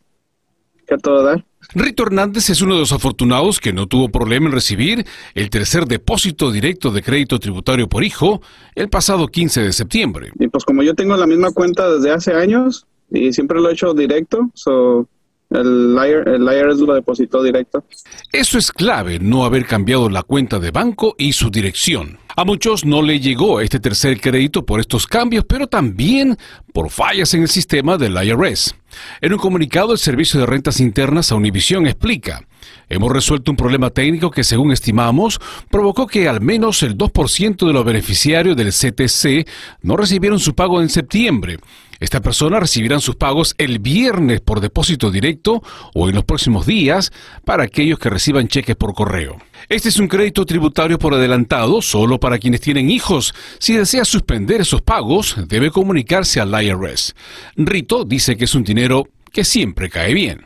que 0.86 0.94
a 0.94 0.98
todo 0.98 1.22
dar. 1.22 1.44
Rito 1.74 2.04
Hernández 2.04 2.50
es 2.50 2.60
uno 2.60 2.74
de 2.74 2.80
los 2.80 2.92
afortunados 2.92 3.58
que 3.58 3.72
no 3.72 3.86
tuvo 3.86 4.08
problema 4.08 4.46
en 4.46 4.52
recibir 4.52 5.06
el 5.34 5.50
tercer 5.50 5.86
depósito 5.86 6.50
directo 6.50 6.90
de 6.90 7.02
crédito 7.02 7.38
tributario 7.40 7.88
por 7.88 8.04
hijo 8.04 8.42
el 8.74 8.88
pasado 8.88 9.28
15 9.28 9.62
de 9.62 9.72
septiembre. 9.72 10.30
Y 10.38 10.48
pues 10.48 10.64
como 10.64 10.82
yo 10.82 10.94
tengo 10.94 11.16
la 11.16 11.26
misma 11.26 11.52
cuenta 11.52 11.90
desde 11.90 12.12
hace 12.12 12.34
años 12.34 12.86
y 13.10 13.32
siempre 13.32 13.60
lo 13.60 13.70
he 13.70 13.72
hecho 13.72 13.94
directo, 13.94 14.50
so 14.54 15.08
el, 15.50 15.96
IRS 15.96 16.80
lo 16.80 16.94
depositó 16.94 17.42
directo. 17.42 17.84
Eso 18.32 18.58
es 18.58 18.72
clave, 18.72 19.18
no 19.18 19.44
haber 19.44 19.66
cambiado 19.66 20.08
la 20.08 20.22
cuenta 20.22 20.58
de 20.58 20.70
banco 20.70 21.14
y 21.18 21.32
su 21.32 21.50
dirección. 21.50 22.18
A 22.36 22.44
muchos 22.44 22.84
no 22.84 23.00
le 23.00 23.20
llegó 23.20 23.60
este 23.60 23.78
tercer 23.78 24.20
crédito 24.20 24.66
por 24.66 24.80
estos 24.80 25.06
cambios, 25.06 25.44
pero 25.48 25.68
también 25.68 26.36
por 26.72 26.90
fallas 26.90 27.32
en 27.34 27.42
el 27.42 27.48
sistema 27.48 27.96
del 27.96 28.16
IRS. 28.20 28.74
En 29.20 29.32
un 29.32 29.38
comunicado, 29.38 29.92
el 29.92 29.98
Servicio 29.98 30.40
de 30.40 30.46
Rentas 30.46 30.80
Internas 30.80 31.30
a 31.30 31.36
Univision 31.36 31.86
explica, 31.86 32.44
hemos 32.88 33.12
resuelto 33.12 33.52
un 33.52 33.56
problema 33.56 33.90
técnico 33.90 34.32
que, 34.32 34.42
según 34.42 34.72
estimamos, 34.72 35.40
provocó 35.70 36.08
que 36.08 36.28
al 36.28 36.40
menos 36.40 36.82
el 36.82 36.98
2% 36.98 37.66
de 37.68 37.72
los 37.72 37.84
beneficiarios 37.84 38.56
del 38.56 38.72
CTC 38.72 39.48
no 39.82 39.96
recibieron 39.96 40.40
su 40.40 40.56
pago 40.56 40.82
en 40.82 40.88
septiembre. 40.88 41.58
Estas 42.04 42.20
personas 42.20 42.60
recibirán 42.60 43.00
sus 43.00 43.16
pagos 43.16 43.54
el 43.56 43.78
viernes 43.78 44.42
por 44.42 44.60
depósito 44.60 45.10
directo 45.10 45.62
o 45.94 46.10
en 46.10 46.14
los 46.14 46.24
próximos 46.24 46.66
días 46.66 47.10
para 47.46 47.62
aquellos 47.62 47.98
que 47.98 48.10
reciban 48.10 48.46
cheques 48.46 48.76
por 48.76 48.92
correo. 48.92 49.38
Este 49.70 49.88
es 49.88 49.98
un 49.98 50.06
crédito 50.06 50.44
tributario 50.44 50.98
por 50.98 51.14
adelantado 51.14 51.80
solo 51.80 52.20
para 52.20 52.38
quienes 52.38 52.60
tienen 52.60 52.90
hijos. 52.90 53.32
Si 53.58 53.74
desea 53.74 54.04
suspender 54.04 54.60
esos 54.60 54.82
pagos, 54.82 55.34
debe 55.48 55.70
comunicarse 55.70 56.42
al 56.42 56.52
IRS. 56.62 57.14
Rito 57.56 58.04
dice 58.04 58.36
que 58.36 58.44
es 58.44 58.54
un 58.54 58.64
dinero 58.64 59.04
que 59.32 59.42
siempre 59.42 59.88
cae 59.88 60.12
bien. 60.12 60.42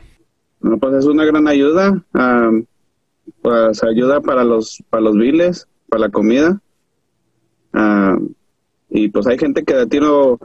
pues 0.61 0.93
es 0.93 1.05
una 1.07 1.25
gran 1.25 1.45
ayuda, 1.49 2.01
pues 3.41 3.83
ayuda 3.83 4.21
para 4.21 4.45
los 4.45 4.81
para 4.89 5.01
los 5.01 5.17
biles, 5.17 5.67
para 5.89 6.03
la 6.03 6.09
comida. 6.09 6.61
y 8.89 9.09
pues 9.09 9.27
hay 9.27 9.37
gente 9.37 9.65
que 9.65 9.73
de 9.73 9.87
tiro 9.87 10.39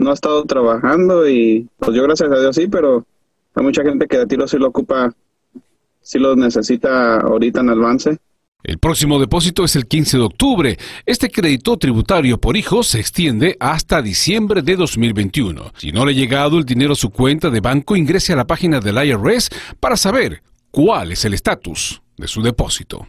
no 0.00 0.10
ha 0.10 0.14
estado 0.14 0.44
trabajando 0.44 1.28
y 1.28 1.68
pues 1.78 1.94
yo 1.94 2.02
gracias 2.02 2.32
a 2.32 2.40
Dios 2.40 2.56
sí, 2.56 2.66
pero 2.66 3.06
hay 3.54 3.62
mucha 3.62 3.82
gente 3.82 4.06
que 4.06 4.18
de 4.18 4.26
tiro 4.26 4.48
sí 4.48 4.56
lo 4.56 4.68
ocupa, 4.68 5.14
sí 6.00 6.18
lo 6.18 6.34
necesita 6.34 7.20
ahorita 7.20 7.60
en 7.60 7.68
avance. 7.70 8.18
El 8.62 8.78
próximo 8.78 9.18
depósito 9.18 9.64
es 9.64 9.74
el 9.76 9.86
15 9.86 10.18
de 10.18 10.22
octubre. 10.22 10.78
Este 11.06 11.30
crédito 11.30 11.76
tributario 11.78 12.38
por 12.38 12.56
hijos 12.56 12.88
se 12.88 13.00
extiende 13.00 13.56
hasta 13.58 14.02
diciembre 14.02 14.60
de 14.62 14.76
2021. 14.76 15.72
Si 15.76 15.92
no 15.92 16.04
le 16.04 16.12
ha 16.12 16.14
llegado 16.14 16.58
el 16.58 16.64
dinero 16.64 16.92
a 16.92 16.96
su 16.96 17.10
cuenta 17.10 17.48
de 17.48 17.60
banco, 17.60 17.96
ingrese 17.96 18.34
a 18.34 18.36
la 18.36 18.46
página 18.46 18.80
del 18.80 19.02
IRS 19.02 19.50
para 19.80 19.96
saber 19.96 20.42
cuál 20.70 21.12
es 21.12 21.24
el 21.24 21.34
estatus 21.34 22.02
de 22.16 22.28
su 22.28 22.42
depósito. 22.42 23.06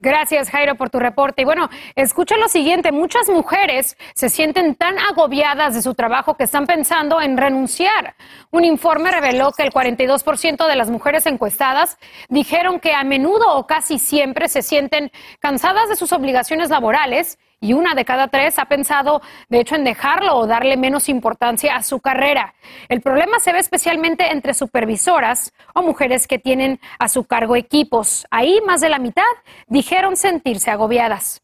Gracias, 0.00 0.48
Jairo, 0.50 0.76
por 0.76 0.90
tu 0.90 1.00
reporte. 1.00 1.42
Y 1.42 1.44
bueno, 1.44 1.68
escucha 1.96 2.36
lo 2.36 2.46
siguiente, 2.46 2.92
muchas 2.92 3.28
mujeres 3.28 3.96
se 4.14 4.28
sienten 4.28 4.76
tan 4.76 4.96
agobiadas 4.96 5.74
de 5.74 5.82
su 5.82 5.94
trabajo 5.94 6.36
que 6.36 6.44
están 6.44 6.66
pensando 6.66 7.20
en 7.20 7.36
renunciar. 7.36 8.14
Un 8.52 8.64
informe 8.64 9.10
reveló 9.10 9.50
que 9.50 9.64
el 9.64 9.72
42% 9.72 10.68
de 10.68 10.76
las 10.76 10.88
mujeres 10.88 11.26
encuestadas 11.26 11.98
dijeron 12.28 12.78
que 12.78 12.94
a 12.94 13.02
menudo 13.02 13.56
o 13.56 13.66
casi 13.66 13.98
siempre 13.98 14.46
se 14.46 14.62
sienten 14.62 15.10
cansadas 15.40 15.88
de 15.88 15.96
sus 15.96 16.12
obligaciones 16.12 16.70
laborales 16.70 17.36
y 17.60 17.72
una 17.72 17.94
de 17.94 18.04
cada 18.04 18.28
tres 18.28 18.58
ha 18.58 18.66
pensado, 18.66 19.20
de 19.48 19.60
hecho, 19.60 19.74
en 19.74 19.84
dejarlo 19.84 20.36
o 20.36 20.46
darle 20.46 20.76
menos 20.76 21.08
importancia 21.08 21.76
a 21.76 21.82
su 21.82 22.00
carrera. 22.00 22.54
El 22.88 23.00
problema 23.00 23.40
se 23.40 23.52
ve 23.52 23.58
especialmente 23.58 24.30
entre 24.30 24.54
supervisoras 24.54 25.52
o 25.74 25.82
mujeres 25.82 26.26
que 26.26 26.38
tienen 26.38 26.80
a 26.98 27.08
su 27.08 27.24
cargo 27.24 27.56
equipos. 27.56 28.26
Ahí 28.30 28.60
más 28.66 28.80
de 28.80 28.88
la 28.88 28.98
mitad 28.98 29.22
dijeron 29.66 30.16
sentirse 30.16 30.70
agobiadas. 30.70 31.42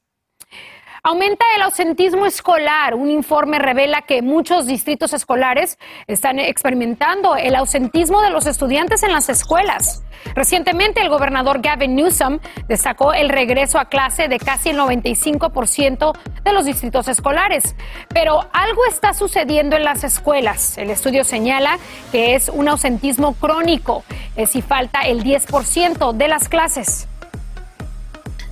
Aumenta 1.07 1.45
el 1.55 1.61
ausentismo 1.61 2.25
escolar. 2.25 2.95
Un 2.95 3.11
informe 3.11 3.59
revela 3.59 4.01
que 4.01 4.23
muchos 4.23 4.67
distritos 4.67 5.13
escolares 5.13 5.79
están 6.07 6.39
experimentando 6.39 7.37
el 7.37 7.57
ausentismo 7.57 8.23
de 8.23 8.31
los 8.31 8.47
estudiantes 8.47 9.03
en 9.03 9.13
las 9.13 9.29
escuelas. 9.29 10.03
Recientemente, 10.35 11.03
el 11.03 11.11
gobernador 11.11 11.61
Gavin 11.61 11.95
Newsom 11.95 12.39
destacó 12.69 13.13
el 13.13 13.29
regreso 13.29 13.79
a 13.79 13.91
clase 13.91 14.29
de 14.29 14.39
casi 14.39 14.71
el 14.71 14.79
95% 14.79 16.13
de 16.43 16.53
los 16.55 16.65
distritos 16.65 17.07
escolares. 17.07 17.77
Pero 18.09 18.49
algo 18.55 18.87
está 18.89 19.13
sucediendo 19.13 19.77
en 19.77 19.85
las 19.85 20.05
escuelas. 20.05 20.79
El 20.79 20.89
estudio 20.89 21.25
señala 21.25 21.79
que 22.13 22.35
es 22.35 22.49
un 22.49 22.67
ausentismo 22.67 23.35
crónico, 23.35 24.05
es 24.37 24.53
si 24.53 24.63
falta 24.63 25.03
el 25.03 25.23
10% 25.23 26.15
de 26.15 26.29
las 26.29 26.49
clases. 26.49 27.09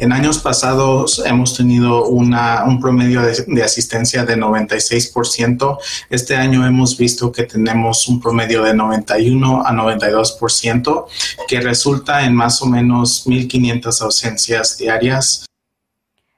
En 0.03 0.11
años 0.11 0.41
pasados 0.41 1.23
hemos 1.25 1.57
tenido 1.57 2.07
un 2.07 2.81
promedio 2.81 3.23
de, 3.23 3.63
asistencia 3.63 4.25
de 4.25 4.37
96%. 4.37 5.79
Este 6.11 6.35
año 6.35 6.67
hemos 6.67 6.99
visto 6.99 7.31
que 7.31 7.45
tenemos 7.45 8.09
un 8.09 8.21
promedio 8.21 8.65
de 8.65 8.75
91 8.75 9.65
a 9.65 9.71
92%, 9.71 11.07
que 11.47 11.61
resulta 11.61 12.25
en 12.25 12.35
más 12.35 12.61
o 12.63 12.67
menos 12.67 13.29
1.500 13.29 14.03
ausencias 14.03 14.77
diarias. 14.77 15.47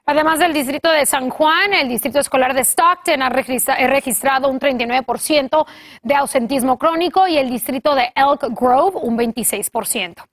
Además 0.05 0.37
del 0.37 0.53
distrito 0.53 0.91
de 0.91 1.07
San 1.07 1.31
Juan, 1.31 1.73
el 1.73 1.89
distrito 1.89 2.19
escolar 2.19 2.53
de 2.53 2.63
Stockton 2.63 3.23
ha 3.23 3.29
registrado 3.29 4.47
un 4.47 4.59
39% 4.59 5.65
de 6.03 6.13
ausentismo 6.13 6.77
crónico 6.77 7.27
y 7.27 7.39
el 7.39 7.49
distrito 7.49 7.95
de 7.95 8.11
Elk 8.15 8.43
Grove 8.51 8.99
un 9.01 9.17
26%. 9.17 10.23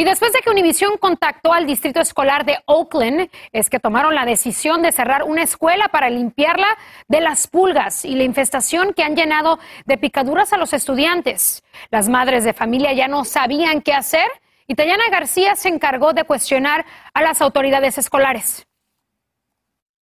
Y 0.00 0.04
después 0.04 0.32
de 0.32 0.38
que 0.38 0.50
Univision 0.50 0.96
contactó 0.96 1.52
al 1.52 1.66
distrito 1.66 2.00
escolar 2.00 2.44
de 2.44 2.56
Oakland, 2.66 3.28
es 3.52 3.68
que 3.68 3.80
tomaron 3.80 4.14
la 4.14 4.24
decisión 4.24 4.80
de 4.80 4.92
cerrar 4.92 5.24
una 5.24 5.42
escuela 5.42 5.88
para 5.88 6.08
limpiarla 6.08 6.68
de 7.08 7.20
las 7.20 7.48
pulgas 7.48 8.04
y 8.04 8.14
la 8.14 8.22
infestación 8.22 8.94
que 8.94 9.02
han 9.02 9.16
llenado 9.16 9.58
de 9.86 9.98
picaduras 9.98 10.52
a 10.52 10.56
los 10.56 10.72
estudiantes. 10.72 11.64
Las 11.90 12.08
madres 12.08 12.44
de 12.44 12.54
familia 12.54 12.92
ya 12.92 13.08
no 13.08 13.24
sabían 13.24 13.82
qué 13.82 13.92
hacer 13.92 14.28
y 14.68 14.76
Tayana 14.76 15.10
García 15.10 15.56
se 15.56 15.68
encargó 15.68 16.12
de 16.12 16.22
cuestionar 16.22 16.86
a 17.12 17.20
las 17.20 17.42
autoridades 17.42 17.98
escolares. 17.98 18.68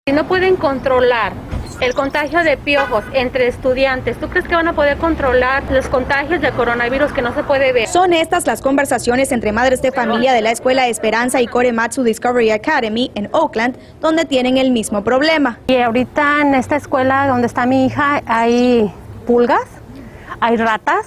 No 0.06 0.28
pueden 0.28 0.58
controlar 0.58 1.32
el 1.82 1.94
contagio 1.94 2.44
de 2.44 2.58
piojos 2.58 3.04
entre 3.14 3.48
estudiantes, 3.48 4.18
¿tú 4.20 4.30
crees 4.30 4.48
que 4.48 4.56
van 4.56 4.68
a 4.68 4.74
poder 4.74 4.98
controlar 4.98 5.64
los 5.72 5.88
contagios 5.88 6.42
de 6.42 6.52
coronavirus 6.52 7.12
que 7.12 7.22
no 7.22 7.34
se 7.34 7.44
puede 7.44 7.74
ver? 7.74 7.88
Son 7.88 8.14
estas 8.14 8.48
las 8.48 8.62
conversaciones 8.62 9.32
entre 9.32 9.52
madres 9.52 9.82
de 9.82 9.92
familia 9.92 10.34
de 10.34 10.42
la 10.42 10.52
Escuela 10.52 10.88
Esperanza 10.88 11.42
y 11.42 11.48
Korematsu 11.48 12.04
Discovery 12.04 12.52
Academy 12.52 13.12
en 13.16 13.30
Oakland, 13.32 13.78
donde 14.02 14.26
tienen 14.26 14.58
el 14.58 14.72
mismo 14.72 15.04
problema. 15.04 15.60
Y 15.68 15.78
ahorita 15.78 16.42
en 16.42 16.56
esta 16.56 16.76
escuela 16.76 17.28
donde 17.28 17.48
está 17.48 17.66
mi 17.66 17.86
hija 17.86 18.22
hay 18.26 18.94
pulgas, 19.26 19.66
hay 20.40 20.58
ratas, 20.58 21.06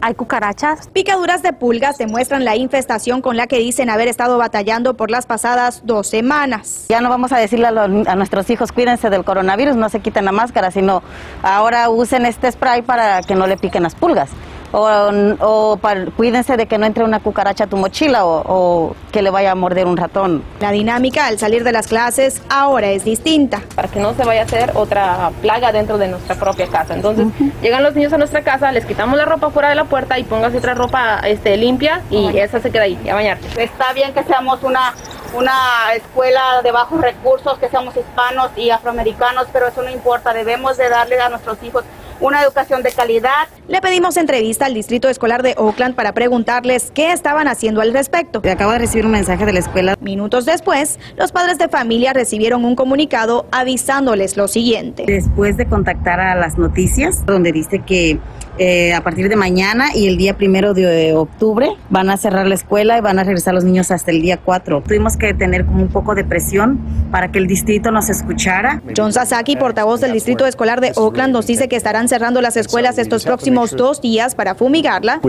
hay 0.00 0.14
cucarachas. 0.14 0.88
Picaduras 0.88 1.42
de 1.42 1.52
pulgas 1.52 1.98
demuestran 1.98 2.44
la 2.44 2.56
infestación 2.56 3.22
con 3.22 3.36
la 3.36 3.46
que 3.46 3.58
dicen 3.58 3.90
haber 3.90 4.08
estado 4.08 4.38
batallando 4.38 4.94
por 4.94 5.10
las 5.10 5.26
pasadas 5.26 5.82
dos 5.84 6.06
semanas. 6.06 6.86
Ya 6.88 7.00
no 7.00 7.08
vamos 7.08 7.32
a 7.32 7.38
decirle 7.38 7.66
a, 7.66 7.70
a 7.70 8.16
nuestros 8.16 8.48
hijos 8.50 8.72
cuídense 8.72 9.10
del 9.10 9.24
coronavirus, 9.24 9.76
no 9.76 9.88
se 9.88 10.00
quiten 10.00 10.24
la 10.24 10.32
máscara, 10.32 10.70
sino 10.70 11.02
ahora 11.42 11.90
usen 11.90 12.26
este 12.26 12.50
spray 12.50 12.82
para 12.82 13.22
que 13.22 13.34
no 13.34 13.46
le 13.46 13.56
piquen 13.56 13.82
las 13.82 13.94
pulgas 13.94 14.30
o, 14.72 15.78
cuídense 16.16 16.56
de 16.56 16.66
que 16.66 16.78
no 16.78 16.86
entre 16.86 17.04
una 17.04 17.20
cucaracha 17.20 17.64
a 17.64 17.66
tu 17.66 17.76
mochila 17.76 18.24
o, 18.24 18.94
que 19.12 19.22
le 19.22 19.30
vaya 19.30 19.52
a 19.52 19.54
morder 19.54 19.86
un 19.86 19.96
ratón. 19.96 20.42
La 20.60 20.70
dinámica 20.70 21.26
al 21.26 21.38
salir 21.38 21.64
de 21.64 21.72
las 21.72 21.86
clases 21.86 22.42
ahora 22.50 22.88
es 22.88 23.04
distinta. 23.04 23.62
Para 23.74 23.88
que 23.88 24.00
no 24.00 24.14
se 24.14 24.24
vaya 24.24 24.42
a 24.42 24.44
hacer 24.44 24.72
otra 24.74 25.30
plaga 25.40 25.72
dentro 25.72 25.98
de 25.98 26.08
nuestra 26.08 26.34
propia 26.34 26.66
casa. 26.66 26.94
Entonces, 26.94 27.26
llegan 27.62 27.82
los 27.82 27.94
niños 27.94 28.12
a 28.12 28.18
nuestra 28.18 28.42
casa, 28.42 28.70
les 28.72 28.84
quitamos 28.84 29.16
la 29.16 29.24
ropa 29.24 29.50
fuera 29.50 29.68
de 29.70 29.74
la 29.74 29.84
puerta 29.84 30.18
y 30.18 30.24
póngase 30.24 30.58
otra 30.58 30.74
ropa 30.74 31.20
este, 31.24 31.56
limpia 31.56 32.02
y 32.10 32.36
esa 32.38 32.60
se 32.60 32.70
queda 32.70 32.84
ahí, 32.84 32.98
a 33.08 33.14
bañarte. 33.14 33.62
Está 33.62 33.92
bien 33.92 34.12
que 34.12 34.22
seamos 34.24 34.62
una 34.62 34.94
una 35.34 35.92
escuela 35.94 36.62
de 36.62 36.72
bajos 36.72 37.00
recursos, 37.00 37.58
que 37.58 37.68
seamos 37.68 37.96
hispanos 37.96 38.50
y 38.56 38.70
afroamericanos, 38.70 39.46
pero 39.52 39.68
eso 39.68 39.82
no 39.82 39.90
importa, 39.90 40.32
debemos 40.32 40.76
de 40.76 40.88
darle 40.88 41.20
a 41.20 41.28
nuestros 41.28 41.62
hijos 41.62 41.84
una 42.20 42.42
educación 42.42 42.82
de 42.82 42.90
calidad. 42.90 43.48
Le 43.68 43.80
pedimos 43.80 44.16
entrevista 44.16 44.66
al 44.66 44.74
Distrito 44.74 45.08
Escolar 45.08 45.42
de 45.42 45.54
Oakland 45.56 45.94
para 45.94 46.12
preguntarles 46.12 46.90
qué 46.94 47.12
estaban 47.12 47.48
haciendo 47.48 47.80
al 47.80 47.92
respecto. 47.92 48.42
Acabo 48.50 48.72
de 48.72 48.78
recibir 48.78 49.06
un 49.06 49.12
mensaje 49.12 49.44
de 49.44 49.52
la 49.52 49.60
escuela. 49.60 49.96
Minutos 50.00 50.44
después, 50.44 50.98
los 51.16 51.32
padres 51.32 51.58
de 51.58 51.68
familia 51.68 52.12
recibieron 52.12 52.64
un 52.64 52.76
comunicado 52.76 53.46
avisándoles 53.52 54.36
lo 54.36 54.48
siguiente. 54.48 55.04
Después 55.06 55.56
de 55.56 55.66
contactar 55.66 56.20
a 56.20 56.34
las 56.34 56.58
noticias, 56.58 57.24
donde 57.26 57.52
dice 57.52 57.80
que 57.80 58.18
eh, 58.58 58.92
a 58.92 59.02
partir 59.02 59.28
de 59.28 59.36
mañana 59.36 59.94
y 59.94 60.08
el 60.08 60.16
día 60.16 60.36
primero 60.36 60.74
de 60.74 61.14
octubre 61.14 61.70
van 61.90 62.10
a 62.10 62.16
cerrar 62.16 62.46
la 62.46 62.54
escuela 62.54 62.98
y 62.98 63.00
van 63.00 63.18
a 63.18 63.24
regresar 63.24 63.54
los 63.54 63.64
niños 63.64 63.90
hasta 63.90 64.10
el 64.10 64.20
día 64.20 64.38
4. 64.38 64.82
Tuvimos 64.82 65.16
que 65.16 65.32
tener 65.34 65.64
como 65.64 65.82
un 65.82 65.88
poco 65.88 66.14
de 66.14 66.24
presión 66.24 66.78
para 67.10 67.30
que 67.30 67.38
el 67.38 67.46
distrito 67.46 67.90
nos 67.90 68.08
escuchara. 68.08 68.82
John 68.96 69.12
Sasaki, 69.12 69.56
portavoz 69.56 70.00
del 70.00 70.12
Distrito 70.12 70.46
Escolar 70.46 70.80
de 70.80 70.92
Oakland, 70.96 71.32
nos 71.32 71.46
dice 71.46 71.68
que 71.68 71.76
estarán 71.76 72.08
cerrando 72.08 72.40
las 72.40 72.56
escuelas 72.56 72.98
estos 72.98 73.24
próximos 73.24 73.76
dos 73.76 74.00
días 74.00 74.34
para 74.34 74.54
fumigarla. 74.54 75.20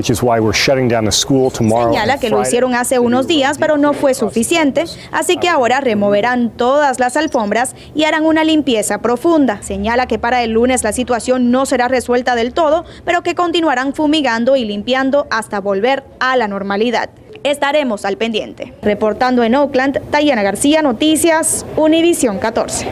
Señala 1.91 2.17
que 2.17 2.29
lo 2.29 2.41
hicieron 2.41 2.74
hace 2.74 3.00
unos 3.00 3.27
días, 3.27 3.57
pero 3.57 3.77
no 3.77 3.93
fue 3.93 4.13
suficiente, 4.13 4.86
así 5.12 5.38
que 5.38 5.50
ahora 5.50 5.81
removerán 5.81 6.50
todas 6.50 7.00
las 7.00 7.15
alfombras 7.15 7.75
y 7.93 8.03
harán 8.03 8.25
una 8.25 8.43
limpieza 8.43 9.00
profunda. 9.00 9.62
Señala 9.62 10.07
que 10.07 10.19
para 10.19 10.43
el 10.43 10.51
lunes 10.51 10.83
la 10.83 10.93
situación 10.93 11.51
no 11.51 11.65
será 11.65 11.88
resuelta 11.88 12.36
del 12.36 12.53
todo, 12.53 12.86
pero 13.05 13.18
que 13.23 13.35
continuarán 13.35 13.93
fumigando 13.93 14.55
y 14.55 14.65
limpiando 14.65 15.27
hasta 15.29 15.59
volver 15.59 16.03
a 16.19 16.35
la 16.38 16.47
normalidad. 16.47 17.09
Estaremos 17.43 18.05
al 18.05 18.17
pendiente. 18.17 18.73
Reportando 18.81 19.43
en 19.43 19.55
Oakland, 19.55 20.09
Tayana 20.11 20.43
García, 20.43 20.81
Noticias, 20.81 21.65
Univisión 21.77 22.39
14. 22.39 22.88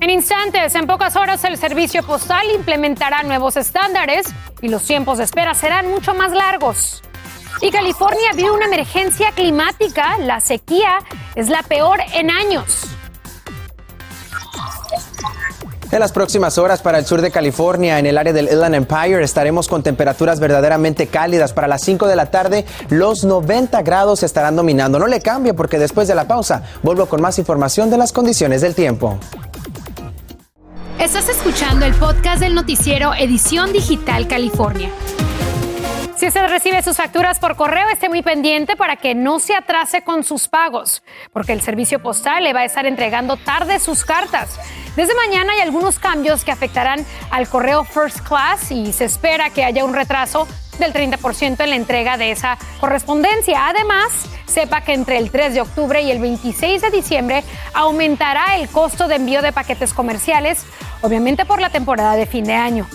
En 0.00 0.08
instantes, 0.08 0.74
en 0.74 0.86
pocas 0.86 1.14
horas, 1.16 1.44
el 1.44 1.58
servicio 1.58 2.02
postal 2.02 2.46
implementará 2.54 3.22
nuevos 3.22 3.56
estándares 3.56 4.26
y 4.62 4.68
los 4.68 4.82
tiempos 4.84 5.18
de 5.18 5.24
espera 5.24 5.52
serán 5.52 5.90
mucho 5.90 6.14
más 6.14 6.32
largos. 6.32 7.02
Y 7.60 7.70
California 7.70 8.32
vive 8.34 8.50
una 8.50 8.64
emergencia 8.64 9.32
climática. 9.32 10.16
La 10.18 10.40
sequía 10.40 11.00
es 11.34 11.50
la 11.50 11.62
peor 11.62 12.00
en 12.14 12.30
años. 12.30 12.86
En 15.92 15.98
las 15.98 16.12
próximas 16.12 16.56
horas 16.56 16.82
para 16.82 16.98
el 16.98 17.04
sur 17.04 17.20
de 17.20 17.32
California, 17.32 17.98
en 17.98 18.06
el 18.06 18.16
área 18.16 18.32
del 18.32 18.48
Inland 18.48 18.76
Empire, 18.76 19.24
estaremos 19.24 19.66
con 19.66 19.82
temperaturas 19.82 20.38
verdaderamente 20.38 21.08
cálidas. 21.08 21.52
Para 21.52 21.66
las 21.66 21.82
5 21.82 22.06
de 22.06 22.14
la 22.14 22.26
tarde, 22.26 22.64
los 22.90 23.24
90 23.24 23.82
grados 23.82 24.22
estarán 24.22 24.54
dominando. 24.54 25.00
No 25.00 25.08
le 25.08 25.20
cambie 25.20 25.52
porque 25.52 25.80
después 25.80 26.06
de 26.06 26.14
la 26.14 26.28
pausa 26.28 26.62
vuelvo 26.84 27.06
con 27.06 27.20
más 27.20 27.40
información 27.40 27.90
de 27.90 27.98
las 27.98 28.12
condiciones 28.12 28.60
del 28.60 28.76
tiempo. 28.76 29.18
Estás 31.00 31.28
escuchando 31.28 31.86
el 31.86 31.94
podcast 31.94 32.40
del 32.40 32.54
noticiero 32.54 33.12
Edición 33.14 33.72
Digital 33.72 34.28
California. 34.28 34.90
Usted 36.30 36.46
recibe 36.46 36.80
sus 36.80 36.96
facturas 36.96 37.40
por 37.40 37.56
correo, 37.56 37.88
esté 37.88 38.08
muy 38.08 38.22
pendiente 38.22 38.76
para 38.76 38.94
que 38.94 39.16
no 39.16 39.40
se 39.40 39.56
atrase 39.56 40.02
con 40.02 40.22
sus 40.22 40.46
pagos, 40.46 41.02
porque 41.32 41.52
el 41.52 41.60
servicio 41.60 42.00
postal 42.00 42.44
le 42.44 42.52
va 42.52 42.60
a 42.60 42.64
estar 42.64 42.86
entregando 42.86 43.36
tarde 43.36 43.80
sus 43.80 44.04
cartas. 44.04 44.60
Desde 44.94 45.12
mañana 45.16 45.54
hay 45.54 45.58
algunos 45.58 45.98
cambios 45.98 46.44
que 46.44 46.52
afectarán 46.52 47.04
al 47.32 47.48
correo 47.48 47.82
First 47.82 48.20
Class 48.20 48.70
y 48.70 48.92
se 48.92 49.06
espera 49.06 49.50
que 49.50 49.64
haya 49.64 49.84
un 49.84 49.92
retraso 49.92 50.46
del 50.78 50.92
30% 50.92 51.64
en 51.64 51.70
la 51.70 51.74
entrega 51.74 52.16
de 52.16 52.30
esa 52.30 52.56
correspondencia. 52.78 53.66
Además, 53.66 54.12
sepa 54.46 54.82
que 54.82 54.92
entre 54.92 55.18
el 55.18 55.32
3 55.32 55.54
de 55.54 55.62
octubre 55.62 56.00
y 56.00 56.12
el 56.12 56.20
26 56.20 56.80
de 56.80 56.90
diciembre 56.90 57.42
aumentará 57.74 58.54
el 58.54 58.68
costo 58.68 59.08
de 59.08 59.16
envío 59.16 59.42
de 59.42 59.50
paquetes 59.50 59.92
comerciales, 59.92 60.64
obviamente 61.02 61.44
por 61.44 61.60
la 61.60 61.70
temporada 61.70 62.14
de 62.14 62.26
fin 62.26 62.44
de 62.44 62.54
año. 62.54 62.86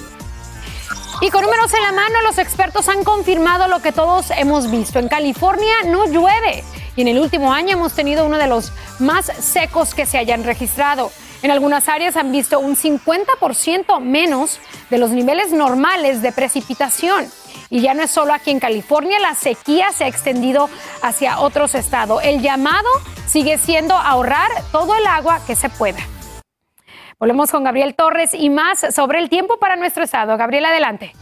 Y 1.22 1.30
con 1.30 1.44
números 1.44 1.74
en 1.74 1.82
la 1.82 1.92
mano, 1.92 2.22
los 2.24 2.38
expertos 2.38 2.90
han 2.90 3.04
confirmado 3.04 3.68
lo 3.68 3.82
que 3.82 3.92
todos 3.92 4.32
hemos 4.32 4.70
visto. 4.70 5.00
En 5.00 5.08
California 5.08 5.76
no 5.86 6.06
llueve 6.06 6.64
y 6.96 7.02
en 7.02 7.08
el 7.08 7.20
último 7.20 7.54
año 7.54 7.72
hemos 7.72 7.94
tenido 7.94 8.26
uno 8.26 8.38
de 8.38 8.48
los 8.48 8.72
más 9.00 9.26
secos 9.26 9.94
que 9.94 10.06
se 10.06 10.18
hayan 10.18 10.44
registrado. 10.44 11.12
En 11.42 11.52
algunas 11.52 11.88
áreas 11.90 12.16
han 12.16 12.32
visto 12.32 12.60
un 12.60 12.76
50% 12.76 14.00
menos 14.02 14.60
de 14.90 14.98
los 14.98 15.12
niveles 15.12 15.52
normales 15.52 16.22
de 16.22 16.32
precipitación. 16.32 17.26
Y 17.70 17.82
ya 17.82 17.94
no 17.94 18.04
es 18.04 18.12
solo 18.12 18.34
aquí 18.34 18.52
en 18.52 18.60
California, 18.60 19.20
la 19.20 19.36
sequía 19.36 19.92
se 19.92 20.04
ha 20.04 20.08
extendido 20.08 20.70
hacia 21.02 21.40
otros 21.40 21.76
estados. 21.76 22.24
El 22.24 22.42
llamado 22.42 22.90
sigue 23.28 23.58
siendo 23.58 23.96
ahorrar 23.96 24.50
todo 24.72 24.96
el 24.96 25.06
agua 25.08 25.40
que 25.48 25.56
se 25.56 25.70
pueda. 25.70 26.00
Volvemos 27.20 27.52
con 27.52 27.64
Gabriel 27.64 27.96
Torres 27.96 28.34
y 28.34 28.50
más 28.50 28.94
sobre 28.94 29.20
el 29.20 29.30
tiempo 29.30 29.58
para 29.58 29.76
nuestro 29.76 30.04
estado. 30.04 30.38
Gabriel, 30.38 30.66
adelante. 30.66 31.14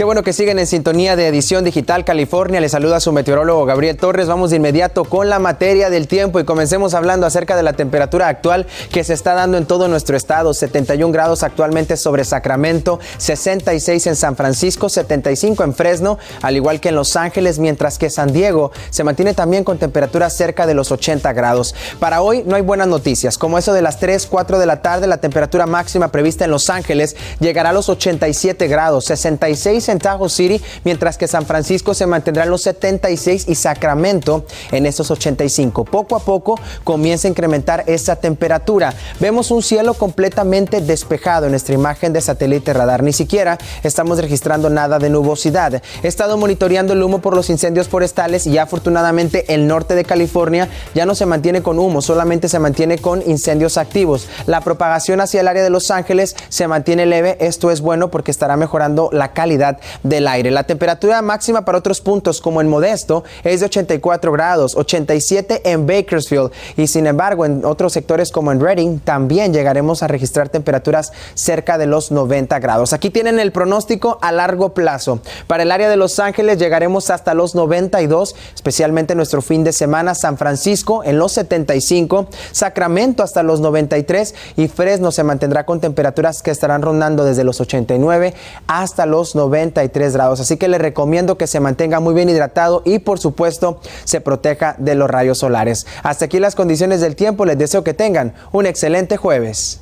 Qué 0.00 0.04
bueno 0.04 0.22
que 0.22 0.32
siguen 0.32 0.58
en 0.58 0.66
sintonía 0.66 1.14
de 1.14 1.26
Edición 1.26 1.62
Digital 1.62 2.06
California. 2.06 2.58
Les 2.58 2.72
saluda 2.72 3.00
su 3.00 3.12
meteorólogo 3.12 3.66
Gabriel 3.66 3.98
Torres. 3.98 4.28
Vamos 4.28 4.48
de 4.48 4.56
inmediato 4.56 5.04
con 5.04 5.28
la 5.28 5.38
materia 5.38 5.90
del 5.90 6.08
tiempo 6.08 6.40
y 6.40 6.44
comencemos 6.44 6.94
hablando 6.94 7.26
acerca 7.26 7.54
de 7.54 7.62
la 7.62 7.74
temperatura 7.74 8.28
actual 8.28 8.66
que 8.90 9.04
se 9.04 9.12
está 9.12 9.34
dando 9.34 9.58
en 9.58 9.66
todo 9.66 9.88
nuestro 9.88 10.16
estado. 10.16 10.54
71 10.54 11.12
grados 11.12 11.42
actualmente 11.42 11.98
sobre 11.98 12.24
Sacramento, 12.24 12.98
66 13.18 14.06
en 14.06 14.16
San 14.16 14.36
Francisco, 14.36 14.88
75 14.88 15.64
en 15.64 15.74
Fresno, 15.74 16.18
al 16.40 16.56
igual 16.56 16.80
que 16.80 16.88
en 16.88 16.94
Los 16.94 17.14
Ángeles, 17.16 17.58
mientras 17.58 17.98
que 17.98 18.08
San 18.08 18.32
Diego 18.32 18.72
se 18.88 19.04
mantiene 19.04 19.34
también 19.34 19.64
con 19.64 19.76
temperaturas 19.76 20.34
cerca 20.34 20.66
de 20.66 20.72
los 20.72 20.90
80 20.92 21.30
grados. 21.34 21.74
Para 21.98 22.22
hoy 22.22 22.42
no 22.46 22.56
hay 22.56 22.62
buenas 22.62 22.88
noticias. 22.88 23.36
Como 23.36 23.58
eso 23.58 23.74
de 23.74 23.82
las 23.82 24.00
3, 24.00 24.28
4 24.30 24.58
de 24.58 24.64
la 24.64 24.80
tarde, 24.80 25.06
la 25.06 25.18
temperatura 25.18 25.66
máxima 25.66 26.08
prevista 26.08 26.46
en 26.46 26.52
Los 26.52 26.70
Ángeles 26.70 27.16
llegará 27.38 27.68
a 27.68 27.74
los 27.74 27.90
87 27.90 28.66
grados, 28.66 29.04
66 29.04 29.89
en 29.89 29.89
Tahoe 29.98 30.28
City, 30.28 30.62
mientras 30.84 31.18
que 31.18 31.28
San 31.28 31.46
Francisco 31.46 31.94
se 31.94 32.06
mantendrá 32.06 32.44
en 32.44 32.50
los 32.50 32.62
76 32.62 33.46
y 33.48 33.54
Sacramento 33.54 34.44
en 34.70 34.86
esos 34.86 35.10
85. 35.10 35.84
Poco 35.84 36.16
a 36.16 36.20
poco 36.20 36.58
comienza 36.84 37.28
a 37.28 37.30
incrementar 37.30 37.84
esa 37.86 38.16
temperatura. 38.16 38.94
Vemos 39.18 39.50
un 39.50 39.62
cielo 39.62 39.94
completamente 39.94 40.80
despejado 40.80 41.46
en 41.46 41.52
nuestra 41.52 41.74
imagen 41.74 42.12
de 42.12 42.20
satélite 42.20 42.72
radar. 42.72 43.02
Ni 43.02 43.12
siquiera 43.12 43.58
estamos 43.82 44.18
registrando 44.18 44.70
nada 44.70 44.98
de 44.98 45.10
nubosidad. 45.10 45.82
He 46.02 46.08
estado 46.08 46.36
monitoreando 46.36 46.92
el 46.92 47.02
humo 47.02 47.20
por 47.20 47.34
los 47.34 47.50
incendios 47.50 47.88
forestales 47.88 48.46
y 48.46 48.58
afortunadamente 48.58 49.52
el 49.52 49.66
norte 49.66 49.94
de 49.94 50.04
California 50.04 50.68
ya 50.94 51.06
no 51.06 51.14
se 51.14 51.26
mantiene 51.26 51.62
con 51.62 51.78
humo, 51.78 52.02
solamente 52.02 52.48
se 52.48 52.58
mantiene 52.58 52.98
con 52.98 53.22
incendios 53.28 53.76
activos. 53.76 54.28
La 54.46 54.60
propagación 54.60 55.20
hacia 55.20 55.40
el 55.40 55.48
área 55.48 55.62
de 55.62 55.70
Los 55.70 55.90
Ángeles 55.90 56.36
se 56.48 56.68
mantiene 56.68 57.06
leve. 57.06 57.36
Esto 57.40 57.70
es 57.70 57.80
bueno 57.80 58.10
porque 58.10 58.30
estará 58.30 58.56
mejorando 58.56 59.10
la 59.12 59.32
calidad 59.32 59.79
del 60.02 60.26
aire. 60.28 60.50
La 60.50 60.64
temperatura 60.64 61.22
máxima 61.22 61.64
para 61.64 61.78
otros 61.78 62.00
puntos 62.00 62.40
como 62.40 62.60
en 62.60 62.68
Modesto 62.68 63.24
es 63.44 63.60
de 63.60 63.66
84 63.66 64.32
grados, 64.32 64.76
87 64.76 65.62
en 65.64 65.86
Bakersfield 65.86 66.50
y 66.76 66.86
sin 66.86 67.06
embargo 67.06 67.44
en 67.44 67.64
otros 67.64 67.92
sectores 67.92 68.30
como 68.30 68.52
en 68.52 68.60
Reading 68.60 68.98
también 68.98 69.52
llegaremos 69.52 70.02
a 70.02 70.08
registrar 70.08 70.48
temperaturas 70.48 71.12
cerca 71.34 71.78
de 71.78 71.86
los 71.86 72.10
90 72.10 72.58
grados. 72.58 72.92
Aquí 72.92 73.10
tienen 73.10 73.40
el 73.40 73.52
pronóstico 73.52 74.18
a 74.22 74.32
largo 74.32 74.74
plazo. 74.74 75.20
Para 75.46 75.62
el 75.62 75.72
área 75.72 75.88
de 75.88 75.96
Los 75.96 76.18
Ángeles 76.18 76.58
llegaremos 76.58 77.10
hasta 77.10 77.34
los 77.34 77.54
92, 77.54 78.34
especialmente 78.54 79.14
nuestro 79.14 79.42
fin 79.42 79.64
de 79.64 79.72
semana. 79.72 80.14
San 80.14 80.36
Francisco 80.36 81.02
en 81.04 81.18
los 81.18 81.32
75, 81.32 82.28
Sacramento 82.52 83.22
hasta 83.22 83.42
los 83.42 83.60
93 83.60 84.34
y 84.56 84.68
Fresno 84.68 85.12
se 85.12 85.24
mantendrá 85.24 85.64
con 85.66 85.80
temperaturas 85.80 86.42
que 86.42 86.50
estarán 86.50 86.82
rondando 86.82 87.24
desde 87.24 87.44
los 87.44 87.60
89 87.60 88.34
hasta 88.66 89.06
los 89.06 89.34
93 89.70 90.12
grados. 90.12 90.40
Así 90.40 90.56
que 90.56 90.68
le 90.68 90.78
recomiendo 90.78 91.38
que 91.38 91.46
se 91.46 91.60
mantenga 91.60 92.00
muy 92.00 92.14
bien 92.14 92.28
hidratado 92.28 92.82
y 92.84 92.98
por 92.98 93.18
supuesto 93.18 93.80
se 94.04 94.20
proteja 94.20 94.74
de 94.78 94.94
los 94.94 95.10
rayos 95.10 95.38
solares. 95.38 95.86
Hasta 96.02 96.26
aquí 96.26 96.38
las 96.38 96.54
condiciones 96.54 97.00
del 97.00 97.16
tiempo. 97.16 97.44
Les 97.44 97.58
deseo 97.58 97.84
que 97.84 97.94
tengan 97.94 98.34
un 98.52 98.66
excelente 98.66 99.16
jueves. 99.16 99.79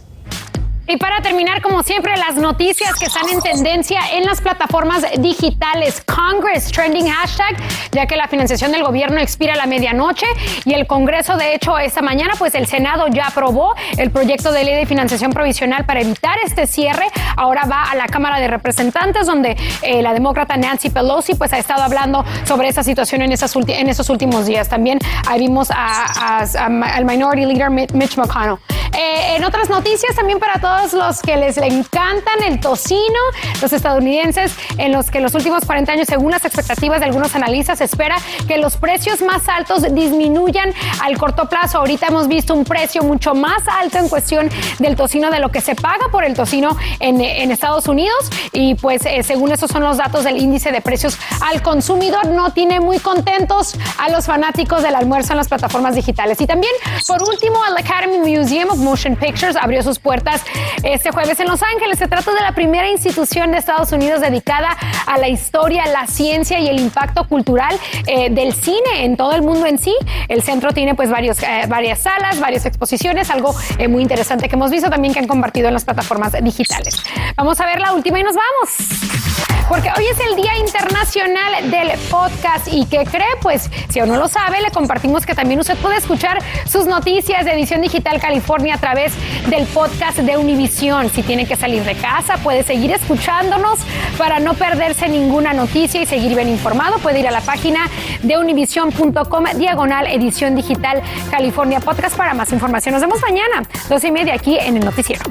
Y 0.91 0.97
para 0.97 1.21
terminar, 1.21 1.61
como 1.61 1.83
siempre, 1.83 2.17
las 2.17 2.37
noticias 2.37 2.95
que 2.95 3.05
están 3.05 3.29
en 3.29 3.43
tendencia 3.43 4.01
en 4.15 4.25
las 4.25 4.41
plataformas 4.41 5.05
digitales. 5.19 6.03
Congress 6.07 6.73
trending 6.73 7.09
hashtag, 7.09 7.57
ya 7.93 8.07
que 8.07 8.17
la 8.17 8.27
financiación 8.27 8.73
del 8.73 8.83
gobierno 8.83 9.21
expira 9.21 9.53
a 9.53 9.57
la 9.57 9.67
medianoche 9.67 10.25
y 10.65 10.73
el 10.73 10.87
Congreso, 10.87 11.37
de 11.37 11.55
hecho, 11.55 11.79
esta 11.79 12.01
mañana, 12.01 12.33
pues 12.39 12.55
el 12.55 12.67
Senado 12.67 13.07
ya 13.09 13.27
aprobó 13.27 13.75
el 13.99 14.11
proyecto 14.11 14.51
de 14.51 14.65
ley 14.65 14.77
de 14.77 14.87
financiación 14.87 15.35
provisional 15.35 15.85
para 15.85 16.01
evitar 16.01 16.39
este 16.43 16.67
cierre. 16.67 17.05
Ahora 17.37 17.67
va 17.71 17.83
a 17.83 17.95
la 17.95 18.07
Cámara 18.07 18.41
de 18.41 18.49
Representantes, 18.49 19.27
donde 19.27 19.59
eh, 19.83 20.01
la 20.01 20.15
demócrata 20.15 20.57
Nancy 20.57 20.89
Pelosi, 20.89 21.35
pues 21.35 21.53
ha 21.53 21.59
estado 21.59 21.83
hablando 21.83 22.25
sobre 22.45 22.69
esa 22.69 22.83
situación 22.83 23.21
en, 23.21 23.33
esas 23.33 23.55
en 23.57 23.91
esos 23.91 24.09
últimos 24.09 24.47
días. 24.47 24.71
También 24.71 24.99
vimos 25.39 25.69
al 25.71 27.05
Minority 27.05 27.45
Leader 27.45 27.69
Mitch 27.71 28.17
McConnell. 28.17 28.57
Eh, 28.97 29.37
en 29.37 29.45
otras 29.45 29.69
noticias, 29.69 30.17
también 30.17 30.39
para 30.39 30.59
todos 30.61 30.78
los 30.93 31.21
que 31.21 31.37
les 31.37 31.57
encantan 31.59 32.43
el 32.47 32.61
tocino, 32.61 33.19
los 33.61 33.73
estadounidenses, 33.73 34.55
en 34.79 34.93
los 34.93 35.11
que 35.11 35.19
en 35.19 35.25
los 35.25 35.35
últimos 35.35 35.65
40 35.65 35.93
años, 35.93 36.07
según 36.09 36.31
las 36.31 36.45
expectativas 36.45 37.01
de 37.01 37.07
algunos 37.07 37.35
analistas, 37.35 37.79
se 37.79 37.85
espera 37.85 38.17
que 38.47 38.59
los 38.59 38.77
precios 38.77 39.21
más 39.23 39.49
altos 39.49 39.83
disminuyan 39.95 40.73
al 41.03 41.19
corto 41.19 41.49
plazo. 41.49 41.79
Ahorita 41.79 42.07
hemos 42.07 42.29
visto 42.29 42.55
un 42.55 42.65
precio 42.65 43.03
mucho 43.03 43.35
más 43.35 43.63
alto 43.69 43.99
en 43.99 44.09
cuestión 44.09 44.49
del 44.79 44.97
tocino, 44.97 45.31
de 45.31 45.41
lo 45.41 45.51
que 45.51 45.61
se 45.61 45.75
paga 45.75 46.09
por 46.11 46.25
el 46.25 46.35
tocino 46.35 46.77
en, 47.01 47.19
Estados 47.49 47.89
Unidos 47.89 48.31
y 48.53 48.75
pues 48.75 49.05
eh, 49.07 49.23
según 49.23 49.51
esos 49.51 49.71
son 49.71 49.83
los 49.83 49.97
datos 49.97 50.23
del 50.23 50.37
índice 50.37 50.71
de 50.71 50.81
precios 50.81 51.19
al 51.41 51.63
consumidor, 51.63 52.27
no 52.27 52.53
tiene 52.53 52.79
muy 52.79 52.99
contentos 52.99 53.75
a 53.99 54.11
los 54.11 54.27
fanáticos 54.27 54.83
del 54.83 54.95
almuerzo 54.95 55.33
en 55.33 55.39
las 55.39 55.49
plataformas 55.49 55.95
digitales. 55.95 56.41
Y 56.41 56.47
también, 56.47 56.73
por 57.07 57.23
último, 57.23 57.59
el 57.67 57.77
Academy 57.77 58.19
Museum 58.19 58.71
of 58.71 58.79
Motion 58.79 59.17
Pictures 59.17 59.57
abrió 59.57 59.83
sus 59.83 59.99
puertas 59.99 60.43
este 60.83 61.11
jueves 61.11 61.39
en 61.41 61.49
Los 61.49 61.63
Ángeles. 61.63 61.99
Se 61.99 62.09
trata 62.09 62.33
de 62.33 62.41
la 62.41 62.53
primera 62.53 62.89
institución 62.89 63.53
de 63.53 63.59
Estados 63.59 63.93
Unidos 63.93 64.21
dedicada 64.21 64.77
a 65.07 65.19
la 65.19 65.29
historia, 65.29 65.87
la 65.87 66.07
ciencia 66.07 66.59
y 66.61 66.69
el 66.69 66.81
impacto 66.81 67.27
cultural 67.29 67.79
eh, 68.07 68.31
del 68.31 68.53
cine 68.53 69.05
en 69.05 69.17
todo 69.17 69.33
el 69.33 69.43
mundo 69.43 69.67
en 69.67 69.79
sí. 69.79 69.95
El 70.29 70.43
centro 70.43 70.73
tiene 70.73 70.95
pues 70.95 71.11
eh, 71.11 71.67
varias 71.69 71.99
salas, 72.01 72.41
varias 72.41 72.67
exposiciones, 72.67 73.31
algo 73.31 73.55
eh, 73.79 73.89
muy 73.89 74.03
interesante 74.03 74.49
que 74.49 74.57
hemos 74.57 74.71
visto 74.71 74.91
también 74.91 75.13
que 75.13 75.21
han 75.21 75.29
compartido 75.29 75.69
en 75.69 75.75
las 75.75 75.85
plataformas 75.85 76.33
digitales. 76.43 77.03
Vamos 77.37 77.61
a 77.61 77.67
ver 77.67 77.81
la 77.81 77.93
última 77.93 78.19
y 78.21 78.23
nos 78.23 78.35
vamos 78.35 79.48
porque 79.69 79.91
hoy 79.97 80.07
es 80.07 80.19
el 80.21 80.37
Día 80.37 80.57
Internacional 80.59 81.71
del 81.71 81.91
Podcast 82.11 82.69
y 82.69 82.87
¿qué 82.87 83.05
cree? 83.05 83.27
Pues 83.43 83.71
si 83.91 84.01
aún 84.01 84.09
no 84.09 84.17
lo 84.17 84.29
sabe, 84.29 84.61
le 84.63 84.71
compartimos 84.71 85.27
que 85.27 85.35
también 85.35 85.61
usted 85.61 85.77
puede 85.77 85.97
escuchar 85.97 86.39
sus 86.67 86.87
noticias 86.87 87.45
de 87.45 87.53
Edición 87.53 87.83
Digital 87.83 88.21
California 88.21 88.77
a 88.77 88.79
través 88.79 89.13
del 89.49 89.67
podcast 89.67 90.19
de 90.19 90.37
Univisión. 90.37 91.11
Si 91.11 91.23
tiene 91.23 91.47
que 91.47 91.57
salir 91.57 91.85
de 91.85 91.95
casa, 91.95 92.39
puede 92.39 92.63
seguir 92.63 92.93
escuchándonos 92.93 93.79
para 94.17 94.41
no 94.41 94.55
perderse 94.55 95.09
ninguna 95.09 95.53
noticia 95.53 96.01
y 96.01 96.07
seguir 96.07 96.35
bien 96.35 96.49
informado. 96.49 96.99
Puede 96.99 97.21
ir 97.21 97.29
a 97.29 97.31
la 97.31 97.43
página 97.43 97.89
de 98.23 98.39
univision.com 98.39 99.45
diagonal 99.57 100.07
Edición 100.07 100.57
Digital 100.57 101.03
California 101.31 101.81
Podcast 101.81 102.17
para 102.17 102.33
más 102.33 102.53
información. 102.53 102.95
Nos 102.95 103.03
vemos 103.03 103.21
mañana, 103.21 103.63
dos 103.89 104.03
y 104.05 104.11
media 104.11 104.35
aquí 104.35 104.59
en 104.59 104.79
el 104.79 104.85
noticiero. 104.85 105.23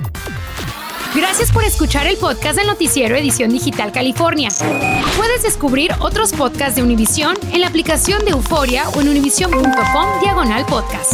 Gracias 1.17 1.51
por 1.51 1.63
escuchar 1.63 2.05
el 2.05 2.15
podcast 2.17 2.59
del 2.59 2.67
noticiero 2.67 3.15
Edición 3.15 3.49
Digital 3.49 3.91
California. 3.91 4.49
Puedes 5.17 5.41
descubrir 5.41 5.89
otros 5.99 6.31
podcasts 6.31 6.75
de 6.75 6.83
Univision 6.83 7.35
en 7.51 7.61
la 7.61 7.67
aplicación 7.69 8.23
de 8.23 8.31
Euforia 8.31 8.87
o 8.89 9.01
en 9.01 9.09
univision.com 9.09 10.19
diagonal 10.21 10.63
podcast. 10.67 11.13